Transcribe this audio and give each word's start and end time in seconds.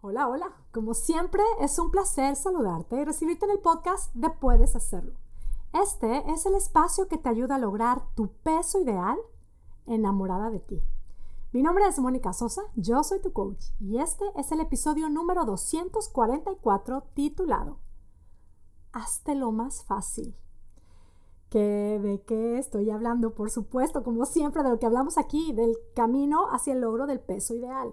Hola, 0.00 0.28
hola. 0.28 0.52
Como 0.70 0.94
siempre, 0.94 1.42
es 1.58 1.76
un 1.80 1.90
placer 1.90 2.36
saludarte 2.36 3.00
y 3.00 3.04
recibirte 3.04 3.46
en 3.46 3.50
el 3.50 3.58
podcast 3.58 4.14
de 4.14 4.30
Puedes 4.30 4.76
Hacerlo. 4.76 5.14
Este 5.72 6.22
es 6.30 6.46
el 6.46 6.54
espacio 6.54 7.08
que 7.08 7.18
te 7.18 7.28
ayuda 7.28 7.56
a 7.56 7.58
lograr 7.58 8.02
tu 8.14 8.28
peso 8.44 8.80
ideal 8.80 9.18
enamorada 9.86 10.50
de 10.50 10.60
ti. 10.60 10.80
Mi 11.50 11.62
nombre 11.62 11.84
es 11.88 11.98
Mónica 11.98 12.32
Sosa, 12.32 12.62
yo 12.76 13.02
soy 13.02 13.20
tu 13.20 13.32
coach 13.32 13.72
y 13.80 13.98
este 13.98 14.24
es 14.36 14.52
el 14.52 14.60
episodio 14.60 15.10
número 15.10 15.44
244 15.44 17.02
titulado 17.14 17.78
Hazte 18.92 19.34
lo 19.34 19.50
más 19.50 19.82
fácil. 19.82 20.36
¿Que 21.50 21.98
¿De 22.00 22.22
qué 22.22 22.58
estoy 22.58 22.88
hablando? 22.90 23.34
Por 23.34 23.50
supuesto, 23.50 24.04
como 24.04 24.26
siempre, 24.26 24.62
de 24.62 24.70
lo 24.70 24.78
que 24.78 24.86
hablamos 24.86 25.18
aquí, 25.18 25.52
del 25.54 25.76
camino 25.96 26.46
hacia 26.52 26.74
el 26.74 26.82
logro 26.82 27.08
del 27.08 27.18
peso 27.18 27.56
ideal 27.56 27.92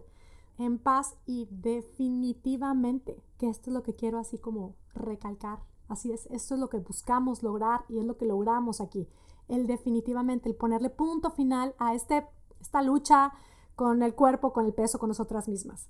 en 0.58 0.80
paz 0.80 1.16
y 1.26 1.48
definitivamente, 1.52 3.22
que 3.38 3.50
esto 3.50 3.70
es 3.70 3.74
lo 3.74 3.84
que 3.84 3.96
quiero 3.96 4.20
así 4.20 4.38
como 4.38 4.76
recalcar. 4.94 5.60
Así 5.88 6.12
es, 6.12 6.26
esto 6.28 6.56
es 6.56 6.60
lo 6.60 6.70
que 6.70 6.80
buscamos 6.80 7.44
lograr 7.44 7.86
y 7.90 8.00
es 8.00 8.06
lo 8.06 8.18
que 8.18 8.26
logramos 8.26 8.82
aquí. 8.82 9.08
El 9.48 9.68
definitivamente, 9.68 10.50
el 10.50 10.56
ponerle 10.56 10.90
punto 10.90 11.30
final 11.32 11.76
a 11.78 11.94
este, 11.94 12.28
esta 12.60 12.82
lucha 12.82 13.34
con 13.76 14.02
el 14.02 14.16
cuerpo, 14.16 14.54
con 14.54 14.66
el 14.66 14.74
peso, 14.74 14.98
con 14.98 15.10
nosotras 15.10 15.48
mismas. 15.48 15.90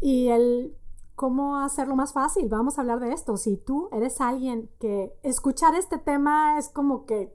Y 0.00 0.28
el 0.28 0.76
cómo 1.14 1.58
hacerlo 1.58 1.96
más 1.96 2.12
fácil, 2.12 2.48
vamos 2.48 2.78
a 2.78 2.82
hablar 2.82 3.00
de 3.00 3.12
esto. 3.12 3.36
Si 3.36 3.56
tú 3.56 3.88
eres 3.92 4.20
alguien 4.20 4.68
que 4.78 5.16
escuchar 5.22 5.74
este 5.74 5.98
tema 5.98 6.58
es 6.58 6.68
como 6.68 7.06
que 7.06 7.34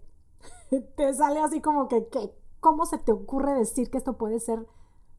te 0.95 1.13
sale 1.13 1.39
así 1.39 1.61
como 1.61 1.87
que, 1.87 2.07
que 2.07 2.31
¿cómo 2.59 2.85
se 2.85 2.97
te 2.97 3.11
ocurre 3.11 3.53
decir 3.53 3.89
que 3.89 3.97
esto 3.97 4.17
puede 4.17 4.39
ser 4.39 4.67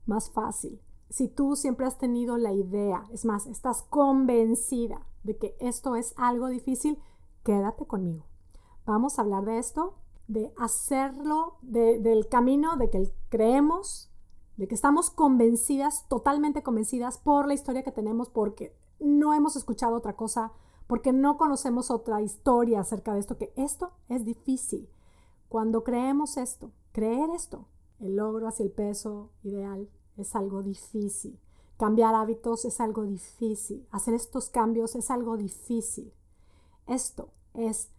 más 0.06 0.30
fácil? 0.30 0.80
Si 1.12 1.28
tú 1.28 1.56
siempre 1.56 1.84
has 1.84 1.98
tenido 1.98 2.38
la 2.38 2.52
idea, 2.52 3.04
es 3.12 3.26
más, 3.26 3.46
estás 3.46 3.82
convencida 3.82 5.06
de 5.24 5.36
que 5.36 5.54
esto 5.60 5.94
es 5.94 6.14
algo 6.16 6.48
difícil, 6.48 6.98
quédate 7.44 7.86
conmigo. 7.86 8.24
Vamos 8.86 9.18
a 9.18 9.22
hablar 9.22 9.44
de 9.44 9.58
esto, 9.58 9.94
de 10.26 10.54
hacerlo, 10.56 11.58
del 11.60 12.28
camino 12.28 12.76
de 12.76 12.88
que 12.88 13.12
creemos, 13.28 14.10
de 14.56 14.66
que 14.66 14.74
estamos 14.74 15.10
convencidas, 15.10 16.08
totalmente 16.08 16.62
convencidas 16.62 17.18
por 17.18 17.46
la 17.46 17.52
historia 17.52 17.82
que 17.82 17.92
tenemos, 17.92 18.30
porque 18.30 18.74
no 18.98 19.34
hemos 19.34 19.54
escuchado 19.54 19.96
otra 19.96 20.16
cosa, 20.16 20.52
porque 20.86 21.12
no 21.12 21.36
conocemos 21.36 21.90
otra 21.90 22.22
historia 22.22 22.80
acerca 22.80 23.12
de 23.12 23.20
esto, 23.20 23.36
que 23.36 23.52
esto 23.56 23.90
es 24.08 24.24
difícil. 24.24 24.88
Cuando 25.50 25.84
creemos 25.84 26.38
esto, 26.38 26.70
creer 26.92 27.28
esto, 27.28 27.66
el 28.00 28.16
logro 28.16 28.48
hacia 28.48 28.64
el 28.64 28.70
peso 28.70 29.28
ideal 29.42 29.90
es 30.16 30.34
algo 30.34 30.62
difícil. 30.62 31.38
Cambiar 31.76 32.14
hábitos 32.14 32.64
es 32.64 32.80
algo 32.80 33.02
difícil. 33.02 33.86
Hacer 33.90 34.14
estos 34.14 34.50
cambios 34.50 34.94
es 34.94 35.10
algo 35.10 35.36
difícil. 35.36 36.12
Esto 36.86 37.30
es 37.54 37.90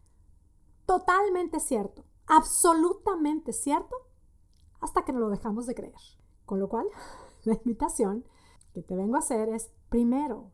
totalmente 0.85 1.59
cierto, 1.59 2.03
absolutamente 2.27 3.53
cierto, 3.53 3.95
hasta 4.79 5.05
que 5.05 5.13
no 5.13 5.19
lo 5.19 5.29
dejamos 5.29 5.65
de 5.65 5.75
creer. 5.75 5.93
Con 6.45 6.59
lo 6.59 6.69
cual, 6.69 6.87
la 7.43 7.55
invitación 7.55 8.25
que 8.73 8.81
te 8.81 8.95
vengo 8.95 9.15
a 9.15 9.19
hacer 9.19 9.49
es, 9.49 9.71
primero, 9.89 10.51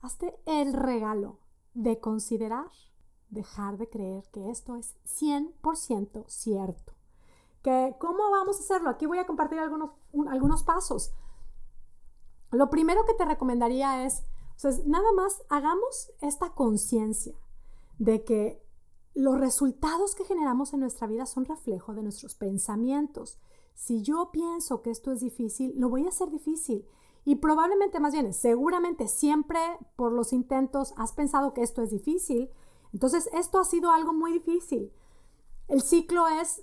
hazte 0.00 0.38
el 0.46 0.72
regalo 0.72 1.38
de 1.74 2.00
considerar 2.00 2.70
dejar 3.32 3.78
de 3.78 3.88
creer 3.88 4.24
que 4.30 4.50
esto 4.50 4.76
es 4.76 4.94
100% 5.06 6.24
cierto 6.28 6.92
que 7.62 7.94
cómo 7.98 8.30
vamos 8.30 8.56
a 8.56 8.60
hacerlo. 8.60 8.90
Aquí 8.90 9.06
voy 9.06 9.18
a 9.18 9.26
compartir 9.26 9.58
algunos, 9.58 9.90
algunos 10.28 10.62
pasos. 10.62 11.14
Lo 12.50 12.68
primero 12.68 13.04
que 13.06 13.14
te 13.14 13.24
recomendaría 13.24 14.04
es, 14.04 14.24
nada 14.84 15.12
más 15.12 15.42
hagamos 15.48 16.12
esta 16.20 16.50
conciencia 16.50 17.34
de 17.98 18.24
que 18.24 18.62
los 19.14 19.38
resultados 19.38 20.14
que 20.14 20.24
generamos 20.24 20.72
en 20.72 20.80
nuestra 20.80 21.06
vida 21.06 21.26
son 21.26 21.44
reflejo 21.44 21.94
de 21.94 22.02
nuestros 22.02 22.34
pensamientos. 22.34 23.38
Si 23.74 24.02
yo 24.02 24.30
pienso 24.32 24.82
que 24.82 24.90
esto 24.90 25.12
es 25.12 25.20
difícil, 25.20 25.72
lo 25.76 25.88
voy 25.88 26.06
a 26.06 26.08
hacer 26.08 26.30
difícil. 26.30 26.86
Y 27.24 27.36
probablemente, 27.36 28.00
más 28.00 28.12
bien, 28.12 28.32
seguramente 28.34 29.06
siempre 29.06 29.60
por 29.96 30.12
los 30.12 30.32
intentos 30.32 30.92
has 30.96 31.12
pensado 31.12 31.54
que 31.54 31.62
esto 31.62 31.82
es 31.82 31.90
difícil. 31.90 32.50
Entonces, 32.92 33.28
esto 33.32 33.60
ha 33.60 33.64
sido 33.64 33.90
algo 33.90 34.12
muy 34.12 34.32
difícil. 34.32 34.92
El 35.68 35.80
ciclo 35.80 36.26
es 36.26 36.62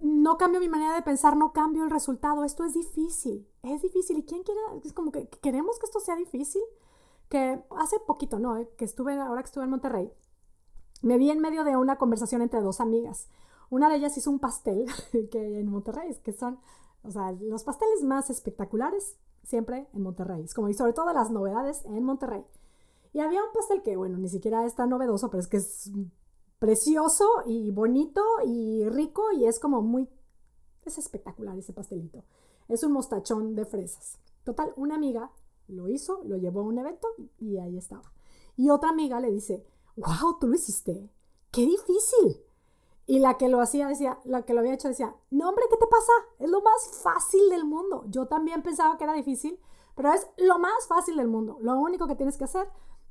no 0.00 0.36
cambio 0.36 0.60
mi 0.60 0.68
manera 0.68 0.94
de 0.94 1.02
pensar, 1.02 1.36
no 1.36 1.52
cambio 1.52 1.84
el 1.84 1.90
resultado. 1.90 2.44
Esto 2.44 2.64
es 2.64 2.74
difícil, 2.74 3.48
es 3.62 3.82
difícil. 3.82 4.18
¿Y 4.18 4.24
quién 4.24 4.42
quiere? 4.42 4.60
Es 4.84 4.92
como 4.92 5.12
que 5.12 5.28
queremos 5.28 5.78
que 5.78 5.86
esto 5.86 6.00
sea 6.00 6.16
difícil. 6.16 6.62
Que 7.28 7.62
hace 7.76 7.98
poquito, 8.00 8.38
¿no? 8.38 8.56
Que 8.76 8.84
estuve, 8.84 9.18
ahora 9.20 9.42
que 9.42 9.46
estuve 9.46 9.64
en 9.64 9.70
Monterrey, 9.70 10.10
me 11.02 11.18
vi 11.18 11.30
en 11.30 11.40
medio 11.40 11.64
de 11.64 11.76
una 11.76 11.96
conversación 11.96 12.42
entre 12.42 12.60
dos 12.60 12.80
amigas. 12.80 13.28
Una 13.70 13.88
de 13.88 13.96
ellas 13.96 14.16
hizo 14.16 14.30
un 14.30 14.38
pastel 14.38 14.86
que 15.30 15.60
en 15.60 15.70
Monterrey, 15.70 16.14
que 16.24 16.32
son, 16.32 16.58
o 17.02 17.10
sea, 17.10 17.32
los 17.32 17.64
pasteles 17.64 18.02
más 18.02 18.30
espectaculares 18.30 19.16
siempre 19.44 19.88
en 19.92 20.02
Monterrey. 20.02 20.42
Es 20.42 20.54
como, 20.54 20.68
y 20.68 20.74
sobre 20.74 20.92
todo 20.92 21.12
las 21.12 21.30
novedades 21.30 21.84
en 21.84 22.02
Monterrey. 22.02 22.44
Y 23.12 23.20
había 23.20 23.42
un 23.42 23.52
pastel 23.52 23.82
que, 23.82 23.96
bueno, 23.96 24.18
ni 24.18 24.28
siquiera 24.28 24.64
es 24.64 24.74
tan 24.74 24.90
novedoso, 24.90 25.30
pero 25.30 25.40
es 25.40 25.48
que 25.48 25.58
es 25.58 25.90
precioso 26.58 27.26
y 27.46 27.70
bonito 27.70 28.22
y 28.44 28.88
rico 28.88 29.32
y 29.32 29.46
es 29.46 29.58
como 29.58 29.82
muy... 29.82 30.08
Es 30.84 30.98
espectacular 30.98 31.56
ese 31.58 31.72
pastelito. 31.72 32.24
Es 32.68 32.82
un 32.82 32.92
mostachón 32.92 33.54
de 33.54 33.64
fresas. 33.64 34.18
Total, 34.44 34.72
una 34.76 34.94
amiga 34.94 35.30
lo 35.68 35.88
hizo, 35.88 36.22
lo 36.24 36.36
llevó 36.36 36.60
a 36.60 36.64
un 36.64 36.78
evento 36.78 37.08
y 37.38 37.58
ahí 37.58 37.76
estaba. 37.76 38.12
Y 38.56 38.70
otra 38.70 38.90
amiga 38.90 39.20
le 39.20 39.30
dice, 39.30 39.64
wow, 39.96 40.38
tú 40.40 40.48
lo 40.48 40.54
hiciste. 40.54 41.10
¡Qué 41.50 41.62
difícil! 41.62 42.42
Y 43.06 43.20
la 43.20 43.38
que 43.38 43.48
lo 43.48 43.60
hacía 43.60 43.88
decía, 43.88 44.18
la 44.24 44.42
que 44.42 44.52
lo 44.52 44.60
había 44.60 44.74
hecho 44.74 44.88
decía, 44.88 45.14
no 45.30 45.48
hombre, 45.48 45.64
¿qué 45.70 45.76
te 45.76 45.86
pasa? 45.86 46.12
Es 46.38 46.50
lo 46.50 46.60
más 46.60 47.00
fácil 47.02 47.48
del 47.48 47.64
mundo. 47.64 48.04
Yo 48.08 48.26
también 48.26 48.62
pensaba 48.62 48.98
que 48.98 49.04
era 49.04 49.14
difícil, 49.14 49.58
pero 49.94 50.12
es 50.12 50.28
lo 50.36 50.58
más 50.58 50.86
fácil 50.86 51.16
del 51.16 51.28
mundo. 51.28 51.56
Lo 51.60 51.78
único 51.78 52.06
que 52.06 52.16
tienes 52.16 52.36
que 52.36 52.44
hacer 52.44 52.68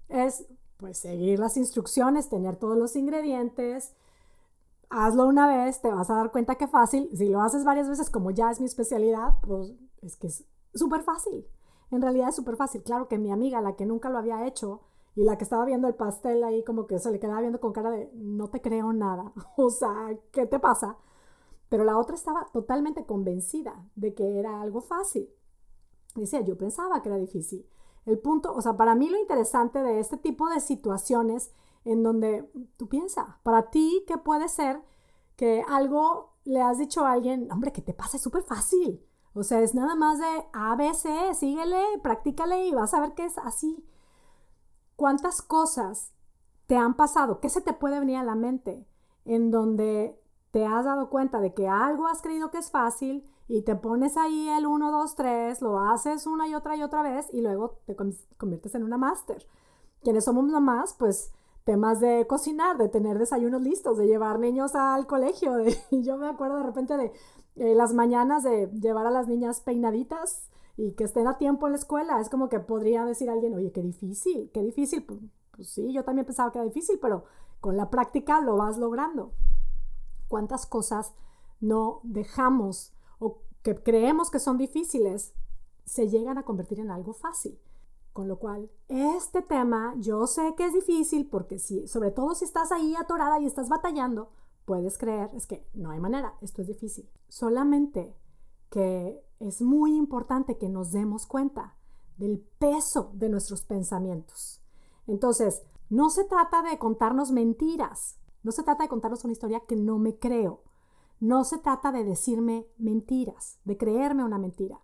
es 0.09 0.45
pues 0.77 0.97
seguir 0.99 1.39
las 1.39 1.57
instrucciones, 1.57 2.29
tener 2.29 2.55
todos 2.55 2.77
los 2.77 2.95
ingredientes. 2.95 3.93
Hazlo 4.89 5.27
una 5.27 5.47
vez, 5.47 5.81
te 5.81 5.91
vas 5.91 6.09
a 6.09 6.15
dar 6.15 6.31
cuenta 6.31 6.55
que 6.55 6.67
fácil. 6.67 7.09
Si 7.15 7.29
lo 7.29 7.41
haces 7.41 7.65
varias 7.65 7.89
veces, 7.89 8.09
como 8.09 8.31
ya 8.31 8.51
es 8.51 8.59
mi 8.59 8.67
especialidad, 8.67 9.35
pues 9.41 9.73
es 10.01 10.15
que 10.15 10.27
es 10.27 10.45
súper 10.73 11.03
fácil. 11.03 11.45
En 11.91 12.01
realidad 12.01 12.29
es 12.29 12.35
súper 12.35 12.55
fácil. 12.55 12.83
Claro 12.83 13.07
que 13.07 13.17
mi 13.17 13.31
amiga, 13.31 13.61
la 13.61 13.75
que 13.75 13.85
nunca 13.85 14.09
lo 14.09 14.17
había 14.17 14.45
hecho 14.45 14.81
y 15.15 15.23
la 15.23 15.38
que 15.38 15.43
estaba 15.43 15.65
viendo 15.65 15.88
el 15.88 15.95
pastel 15.95 16.43
ahí, 16.43 16.63
como 16.63 16.88
que 16.88 16.99
se 16.99 17.11
le 17.11 17.19
quedaba 17.19 17.41
viendo 17.41 17.59
con 17.59 17.73
cara 17.73 17.89
de 17.91 18.11
no 18.13 18.49
te 18.49 18.61
creo 18.61 18.94
nada. 18.94 19.33
O 19.57 19.69
sea, 19.69 20.17
¿qué 20.31 20.45
te 20.45 20.59
pasa? 20.59 20.97
Pero 21.69 21.83
la 21.83 21.97
otra 21.97 22.15
estaba 22.15 22.47
totalmente 22.53 23.05
convencida 23.05 23.85
de 23.95 24.13
que 24.13 24.39
era 24.39 24.61
algo 24.61 24.81
fácil. 24.81 25.29
Decía, 26.15 26.41
yo 26.41 26.57
pensaba 26.57 27.01
que 27.01 27.09
era 27.09 27.17
difícil. 27.17 27.65
El 28.07 28.19
punto, 28.19 28.56
o 28.56 28.62
sea, 28.62 28.78
para 28.78 28.95
mí 28.95 29.09
lo 29.09 29.19
interesante 29.19 29.84
de 29.84 30.00
este 30.00 30.16
tipo 30.16 30.47
de 30.47 30.62
situaciones 30.62 31.51
en 31.84 32.03
donde 32.03 32.50
tú 32.78 32.88
piensas, 32.88 33.25
para 33.44 33.69
ti, 33.69 34.06
¿qué 34.07 34.18
puede 34.18 34.47
ser 34.47 34.81
que 35.35 35.62
algo 35.68 36.34
le 36.45 36.62
has 36.62 36.78
dicho 36.78 37.06
a 37.06 37.12
alguien, 37.12 37.51
hombre, 37.51 37.73
que 37.73 37.81
te 37.81 37.94
pasa 37.94 38.18
súper 38.18 38.44
fácil? 38.44 39.06
O 39.34 39.44
sea, 39.44 39.59
es 39.59 39.75
nada 39.75 39.95
más 39.95 40.19
de 40.19 40.45
A, 40.53 40.78
síguele, 41.34 41.84
practícale 42.01 42.66
y 42.68 42.73
vas 42.73 42.94
a 42.94 43.01
ver 43.01 43.13
que 43.13 43.25
es 43.25 43.38
así. 43.40 43.85
¿Cuántas 44.95 45.41
cosas 45.41 46.13
te 46.66 46.78
han 46.78 46.95
pasado? 46.95 47.41
¿Qué 47.41 47.50
se 47.50 47.59
te 47.59 47.74
puede 47.74 48.00
venir 48.00 48.16
a 48.16 48.24
la 48.24 48.35
mente 48.35 48.88
en 49.25 49.51
donde 49.51 50.18
te 50.51 50.66
has 50.66 50.85
dado 50.85 51.09
cuenta 51.09 51.41
de 51.41 51.53
que 51.53 51.68
algo 51.68 52.07
has 52.07 52.22
creído 52.22 52.51
que 52.51 52.59
es 52.59 52.72
fácil 52.72 53.29
y 53.47 53.61
te 53.61 53.75
pones 53.75 54.17
ahí 54.17 54.49
el 54.49 54.65
1, 54.65 54.91
2, 54.91 55.15
3, 55.15 55.61
lo 55.61 55.79
haces 55.79 56.27
una 56.27 56.47
y 56.47 56.55
otra 56.55 56.75
y 56.75 56.83
otra 56.83 57.01
vez 57.01 57.27
y 57.31 57.41
luego 57.41 57.79
te 57.85 57.95
conviertes 57.95 58.75
en 58.75 58.83
una 58.83 58.97
máster. 58.97 59.47
Quienes 60.03 60.25
somos 60.25 60.45
mamás, 60.45 60.94
pues 60.94 61.31
temas 61.63 61.99
de 61.99 62.25
cocinar, 62.27 62.77
de 62.77 62.89
tener 62.89 63.17
desayunos 63.19 63.61
listos, 63.61 63.97
de 63.97 64.07
llevar 64.07 64.39
niños 64.39 64.75
al 64.75 65.07
colegio. 65.07 65.53
De, 65.53 65.77
yo 65.91 66.17
me 66.17 66.27
acuerdo 66.27 66.57
de 66.57 66.63
repente 66.63 66.97
de 66.97 67.11
eh, 67.55 67.75
las 67.75 67.94
mañanas 67.94 68.44
de 68.44 68.67
llevar 68.67 69.05
a 69.05 69.11
las 69.11 69.27
niñas 69.27 69.61
peinaditas 69.61 70.50
y 70.75 70.93
que 70.93 71.05
estén 71.05 71.27
a 71.27 71.38
tiempo 71.38 71.67
en 71.67 71.73
la 71.73 71.79
escuela. 71.79 72.19
Es 72.19 72.29
como 72.29 72.50
que 72.50 72.59
podría 72.59 73.05
decir 73.05 73.29
alguien, 73.29 73.53
oye, 73.53 73.71
qué 73.71 73.81
difícil, 73.81 74.51
qué 74.53 74.61
difícil. 74.61 75.03
Pues, 75.03 75.19
pues 75.55 75.69
sí, 75.69 75.91
yo 75.91 76.03
también 76.03 76.25
pensaba 76.25 76.51
que 76.51 76.59
era 76.59 76.65
difícil, 76.65 77.00
pero 77.01 77.25
con 77.59 77.77
la 77.77 77.89
práctica 77.89 78.41
lo 78.41 78.57
vas 78.57 78.77
logrando. 78.77 79.31
¿Cuántas 80.27 80.65
cosas 80.65 81.13
no 81.59 82.01
dejamos 82.03 82.93
que 83.67 83.83
creemos 83.83 84.31
que 84.31 84.39
son 84.39 84.57
difíciles 84.57 85.33
se 85.83 86.07
llegan 86.07 86.37
a 86.37 86.45
convertir 86.45 86.79
en 86.79 86.89
algo 86.89 87.11
fácil. 87.11 87.59
Con 88.13 88.29
lo 88.29 88.39
cual, 88.39 88.71
este 88.87 89.41
tema 89.41 89.93
yo 89.97 90.25
sé 90.25 90.55
que 90.55 90.67
es 90.67 90.73
difícil 90.73 91.27
porque 91.29 91.59
si, 91.59 91.85
sobre 91.85 92.11
todo 92.11 92.33
si 92.33 92.45
estás 92.45 92.71
ahí 92.71 92.95
atorada 92.95 93.41
y 93.41 93.45
estás 93.45 93.67
batallando, 93.67 94.29
puedes 94.63 94.97
creer, 94.97 95.31
es 95.33 95.47
que 95.47 95.67
no 95.73 95.91
hay 95.91 95.99
manera, 95.99 96.35
esto 96.39 96.61
es 96.61 96.69
difícil. 96.69 97.09
Solamente 97.27 98.15
que 98.69 99.21
es 99.41 99.61
muy 99.61 99.97
importante 99.97 100.57
que 100.57 100.69
nos 100.69 100.93
demos 100.93 101.25
cuenta 101.25 101.75
del 102.15 102.39
peso 102.59 103.11
de 103.15 103.27
nuestros 103.27 103.63
pensamientos. 103.63 104.61
Entonces, 105.07 105.61
no 105.89 106.09
se 106.09 106.23
trata 106.23 106.61
de 106.61 106.79
contarnos 106.79 107.31
mentiras, 107.31 108.17
no 108.43 108.53
se 108.53 108.63
trata 108.63 108.83
de 108.83 108.89
contarnos 108.89 109.25
una 109.25 109.33
historia 109.33 109.59
que 109.67 109.75
no 109.75 109.99
me 109.99 110.17
creo, 110.17 110.63
no 111.19 111.43
se 111.43 111.57
trata 111.57 111.91
de 111.91 112.03
decirme 112.03 112.67
mentiras, 112.77 113.59
de 113.63 113.77
creerme 113.77 114.23
una 114.23 114.37
mentira, 114.37 114.81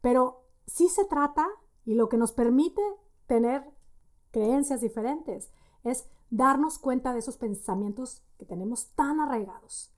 pero 0.00 0.44
sí 0.66 0.88
se 0.88 1.04
trata, 1.04 1.46
y 1.84 1.94
lo 1.94 2.08
que 2.08 2.16
nos 2.16 2.32
permite 2.32 2.82
tener 3.26 3.64
creencias 4.30 4.80
diferentes, 4.80 5.50
es 5.82 6.08
darnos 6.30 6.78
cuenta 6.78 7.12
de 7.12 7.20
esos 7.20 7.36
pensamientos 7.36 8.22
que 8.38 8.44
tenemos 8.44 8.88
tan 8.94 9.20
arraigados 9.20 9.92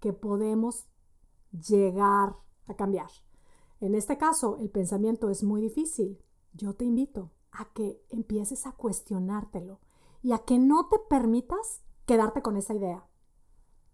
que 0.00 0.12
podemos 0.12 0.86
llegar 1.52 2.34
a 2.66 2.74
cambiar. 2.74 3.08
En 3.80 3.94
este 3.94 4.18
caso, 4.18 4.58
el 4.58 4.70
pensamiento 4.70 5.30
es 5.30 5.42
muy 5.42 5.60
difícil. 5.60 6.20
Yo 6.52 6.74
te 6.74 6.84
invito 6.84 7.30
a 7.50 7.72
que 7.72 8.00
empieces 8.10 8.66
a 8.66 8.72
cuestionártelo 8.72 9.80
y 10.22 10.32
a 10.32 10.38
que 10.38 10.58
no 10.58 10.88
te 10.88 10.98
permitas 10.98 11.82
quedarte 12.06 12.42
con 12.42 12.56
esa 12.56 12.74
idea. 12.74 13.06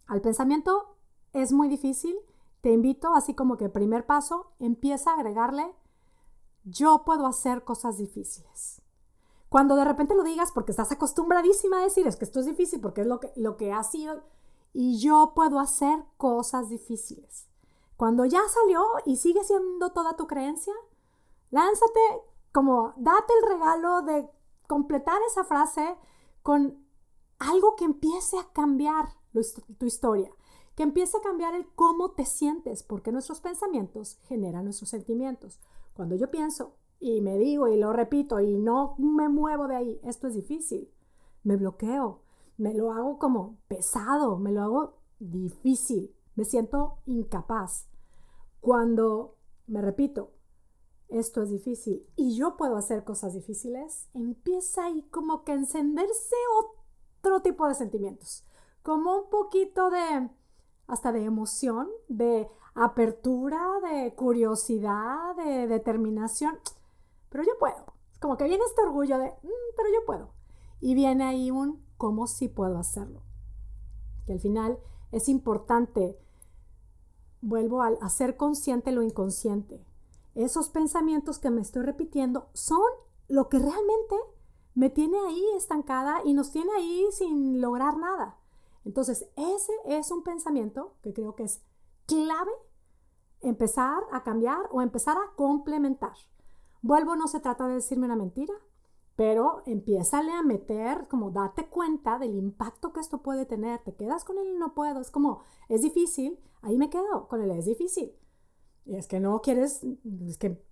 Al 0.07 0.21
pensamiento 0.21 0.98
es 1.33 1.53
muy 1.53 1.69
difícil. 1.69 2.17
Te 2.61 2.73
invito, 2.73 3.15
así 3.15 3.35
como 3.35 3.57
que 3.57 3.69
primer 3.69 4.07
paso, 4.07 4.53
empieza 4.59 5.11
a 5.11 5.15
agregarle, 5.15 5.75
yo 6.65 7.05
puedo 7.05 7.27
hacer 7.27 7.65
cosas 7.65 7.99
difíciles. 7.99 8.83
Cuando 9.49 9.77
de 9.77 9.85
repente 9.85 10.15
lo 10.15 10.25
digas 10.25 10.53
porque 10.53 10.73
estás 10.73 10.93
acostumbradísima 10.93 11.79
a 11.79 11.85
decir, 11.85 12.07
es 12.07 12.17
que 12.17 12.25
esto 12.25 12.41
es 12.41 12.47
difícil 12.47 12.81
porque 12.81 13.03
es 13.03 13.07
lo 13.07 13.21
que, 13.21 13.33
lo 13.37 13.57
que 13.57 13.73
ha 13.73 13.83
sido, 13.83 14.23
y 14.73 14.99
yo 14.99 15.33
puedo 15.35 15.59
hacer 15.59 16.05
cosas 16.17 16.69
difíciles. 16.69 17.49
Cuando 17.97 18.25
ya 18.25 18.41
salió 18.49 18.85
y 19.07 19.17
sigue 19.17 19.43
siendo 19.45 19.91
toda 19.93 20.17
tu 20.17 20.27
creencia, 20.27 20.75
lánzate 21.51 22.01
como, 22.53 22.93
date 22.97 23.33
el 23.43 23.49
regalo 23.49 24.03
de 24.03 24.29
completar 24.67 25.19
esa 25.31 25.45
frase 25.45 25.97
con 26.43 26.85
algo 27.39 27.75
que 27.77 27.85
empiece 27.85 28.39
a 28.39 28.53
cambiar 28.53 29.09
tu 29.79 29.87
historia, 29.87 30.31
que 30.79 30.85
empiece 30.85 31.17
a 31.17 31.21
cambiar 31.21 31.57
el 31.57 31.67
cómo 31.75 32.13
te 32.13 32.25
sientes, 32.25 32.85
porque 32.85 33.11
nuestros 33.11 33.41
pensamientos 33.41 34.21
generan 34.29 34.63
nuestros 34.63 34.91
sentimientos. 34.91 35.59
Cuando 35.93 36.15
yo 36.15 36.31
pienso 36.31 36.77
y 37.01 37.21
me 37.21 37.37
digo 37.37 37.67
y 37.67 37.77
lo 37.77 37.93
repito 37.93 38.39
y 38.39 38.57
no 38.57 38.95
me 38.97 39.29
muevo 39.29 39.67
de 39.67 39.75
ahí, 39.75 40.01
esto 40.05 40.29
es 40.29 40.35
difícil, 40.35 40.89
me 41.43 41.57
bloqueo, 41.57 42.23
me 42.59 42.75
lo 42.75 42.93
hago 42.93 43.19
como 43.19 43.59
pesado, 43.67 44.39
me 44.39 44.53
lo 44.53 44.63
hago 44.63 44.99
difícil, 45.19 46.15
me 46.37 46.45
siento 46.45 46.99
incapaz. 47.07 47.89
Cuando 48.61 49.35
me 49.67 49.83
repito, 49.83 50.31
esto 51.09 51.43
es 51.43 51.51
difícil 51.51 52.09
y 52.15 52.37
yo 52.37 52.57
puedo 52.57 52.77
hacer 52.77 53.03
cosas 53.03 53.35
difíciles, 53.35 54.09
empieza 54.15 54.85
ahí 54.85 55.03
como 55.11 55.43
que 55.43 55.55
encenderse 55.55 56.37
otro 57.21 57.43
tipo 57.43 57.67
de 57.67 57.75
sentimientos, 57.75 58.47
como 58.83 59.23
un 59.23 59.29
poquito 59.29 59.91
de, 59.91 60.31
hasta 60.89 61.13
de 61.13 61.25
emoción, 61.25 61.89
de 62.09 62.49
apertura, 62.75 63.61
de 63.89 64.13
curiosidad, 64.15 65.37
de 65.37 65.69
determinación. 65.69 66.59
Pero 67.29 67.45
yo 67.45 67.53
puedo. 67.61 67.95
Es 68.13 68.19
como 68.19 68.37
que 68.37 68.45
viene 68.45 68.65
este 68.65 68.83
orgullo 68.83 69.19
de, 69.19 69.29
mm, 69.29 69.77
pero 69.77 69.89
yo 69.95 70.05
puedo. 70.05 70.31
Y 70.81 70.97
viene 70.97 71.25
ahí 71.25 71.53
un, 71.53 71.81
¿cómo 71.97 72.27
sí 72.27 72.49
puedo 72.49 72.79
hacerlo? 72.79 73.23
Que 74.27 74.33
al 74.33 74.41
final 74.41 74.79
es 75.13 75.29
importante, 75.29 76.19
vuelvo 77.41 77.83
a 77.83 77.91
hacer 78.01 78.37
consciente 78.37 78.91
lo 78.91 79.03
inconsciente 79.03 79.87
esos 80.45 80.69
pensamientos 80.69 81.41
que 81.41 81.51
me 81.51 81.61
estoy 81.61 81.83
repitiendo 81.83 82.49
son 82.53 82.81
lo 83.29 83.49
que 83.49 83.59
realmente 83.59 84.15
me 84.75 84.89
tiene 84.89 85.19
ahí 85.27 85.45
estancada 85.57 86.21
y 86.25 86.33
nos 86.33 86.53
tiene 86.53 86.71
ahí 86.77 87.07
sin 87.11 87.61
lograr 87.61 87.97
nada. 87.97 88.37
Entonces, 88.85 89.29
ese 89.37 89.73
es 89.87 90.11
un 90.11 90.23
pensamiento 90.23 90.95
que 91.03 91.13
creo 91.13 91.35
que 91.35 91.45
es 91.45 91.63
clave 92.07 92.53
empezar 93.41 94.03
a 94.13 94.23
cambiar 94.23 94.69
o 94.71 94.83
empezar 94.83 95.17
a 95.17 95.35
complementar. 95.37 96.15
Vuelvo, 96.83 97.17
no 97.17 97.29
se 97.29 97.41
trata 97.41 97.69
de 97.69 97.75
decirme 97.75 98.07
una 98.07 98.17
mentira, 98.17 98.55
pero 99.17 99.63
empiézale 99.67 100.33
a 100.33 100.43
meter, 100.43 101.09
como 101.09 101.31
date 101.31 101.67
cuenta 101.67 102.19
del 102.19 102.37
impacto 102.37 102.93
que 102.93 103.01
esto 103.01 103.23
puede 103.23 103.47
tener. 103.47 103.81
Te 103.83 103.95
quedas 103.95 104.25
con 104.25 104.39
el 104.39 104.59
no 104.59 104.75
puedo, 104.75 105.01
es 105.01 105.11
como, 105.11 105.43
es 105.69 105.83
difícil, 105.83 106.39
ahí 106.63 106.79
me 106.79 106.91
quedo 106.91 107.27
con 107.29 107.43
el 107.43 107.51
es 107.51 107.67
difícil. 107.67 108.13
Y 108.87 108.97
es 108.97 109.07
que 109.07 109.21
no 109.21 109.41
quieres, 109.41 109.85
es 110.27 110.39
que 110.39 110.65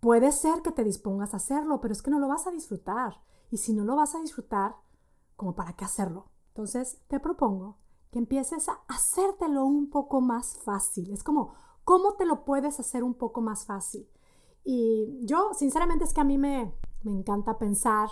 puede 0.00 0.32
ser 0.32 0.62
que 0.62 0.72
te 0.72 0.84
dispongas 0.84 1.34
a 1.34 1.38
hacerlo, 1.38 1.80
pero 1.80 1.92
es 1.92 2.00
que 2.00 2.10
no 2.10 2.20
lo 2.20 2.28
vas 2.28 2.46
a 2.46 2.52
disfrutar. 2.52 3.20
Y 3.50 3.56
si 3.58 3.72
no 3.72 3.84
lo 3.84 3.96
vas 3.96 4.14
a 4.14 4.20
disfrutar, 4.20 4.76
¿como 5.36 5.54
para 5.54 5.72
qué 5.72 5.84
hacerlo? 5.84 6.26
Entonces 6.58 6.98
te 7.06 7.20
propongo 7.20 7.76
que 8.10 8.18
empieces 8.18 8.68
a 8.68 8.80
hacértelo 8.88 9.64
un 9.64 9.90
poco 9.90 10.20
más 10.20 10.58
fácil. 10.64 11.12
Es 11.12 11.22
como, 11.22 11.54
¿cómo 11.84 12.14
te 12.14 12.26
lo 12.26 12.44
puedes 12.44 12.80
hacer 12.80 13.04
un 13.04 13.14
poco 13.14 13.40
más 13.40 13.64
fácil? 13.64 14.10
Y 14.64 15.20
yo, 15.22 15.50
sinceramente, 15.54 16.02
es 16.02 16.12
que 16.12 16.20
a 16.20 16.24
mí 16.24 16.36
me, 16.36 16.74
me 17.04 17.12
encanta 17.12 17.58
pensar 17.58 18.08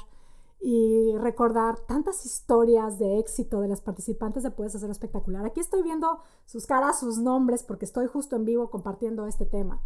y 0.61 1.17
recordar 1.17 1.81
tantas 1.89 2.25
historias 2.25 3.01
de 3.01 3.19
éxito 3.19 3.61
de 3.61 3.67
las 3.67 3.81
participantes 3.81 4.45
de 4.45 4.53
Puedes 4.53 4.77
Hacerlo 4.77 4.93
Espectacular. 4.93 5.45
Aquí 5.45 5.59
estoy 5.59 5.83
viendo 5.83 6.21
sus 6.45 6.67
caras, 6.67 7.01
sus 7.01 7.19
nombres, 7.19 7.65
porque 7.65 7.85
estoy 7.85 8.07
justo 8.07 8.37
en 8.37 8.45
vivo 8.45 8.71
compartiendo 8.71 9.27
este 9.27 9.45
tema. 9.45 9.83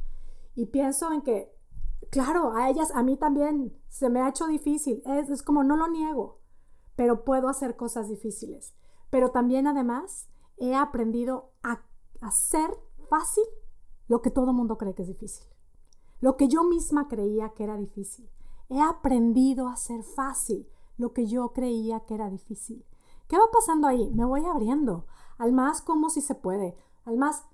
Y 0.54 0.66
pienso 0.66 1.10
en 1.14 1.22
que, 1.22 1.50
claro, 2.10 2.52
a 2.52 2.68
ellas, 2.68 2.90
a 2.94 3.02
mí 3.02 3.16
también 3.16 3.74
se 3.88 4.10
me 4.10 4.20
ha 4.20 4.28
hecho 4.28 4.46
difícil. 4.46 5.02
Es, 5.06 5.30
es 5.30 5.42
como, 5.42 5.64
no 5.64 5.76
lo 5.76 5.88
niego, 5.88 6.39
pero 6.96 7.24
puedo 7.24 7.48
hacer 7.48 7.76
cosas 7.76 8.08
difíciles. 8.08 8.74
Pero 9.10 9.30
también, 9.30 9.66
además, 9.66 10.28
he 10.56 10.74
aprendido 10.74 11.52
a 11.62 11.82
hacer 12.20 12.70
fácil 13.08 13.44
lo 14.08 14.22
que 14.22 14.30
todo 14.30 14.52
mundo 14.52 14.76
cree 14.78 14.94
que 14.94 15.02
es 15.02 15.08
difícil. 15.08 15.46
Lo 16.20 16.36
que 16.36 16.48
yo 16.48 16.64
misma 16.64 17.08
creía 17.08 17.50
que 17.50 17.64
era 17.64 17.76
difícil. 17.76 18.28
He 18.68 18.80
aprendido 18.80 19.68
a 19.68 19.72
hacer 19.72 20.02
fácil 20.02 20.68
lo 20.96 21.12
que 21.12 21.26
yo 21.26 21.52
creía 21.52 22.00
que 22.00 22.14
era 22.14 22.28
difícil. 22.28 22.84
¿Qué 23.26 23.38
va 23.38 23.50
pasando 23.52 23.88
ahí? 23.88 24.10
Me 24.10 24.24
voy 24.24 24.44
abriendo. 24.44 25.06
Al 25.38 25.52
más, 25.52 25.80
como 25.80 26.10
si 26.10 26.20
se 26.20 26.34
puede. 26.34 26.76
Al 27.04 27.16
más, 27.16 27.44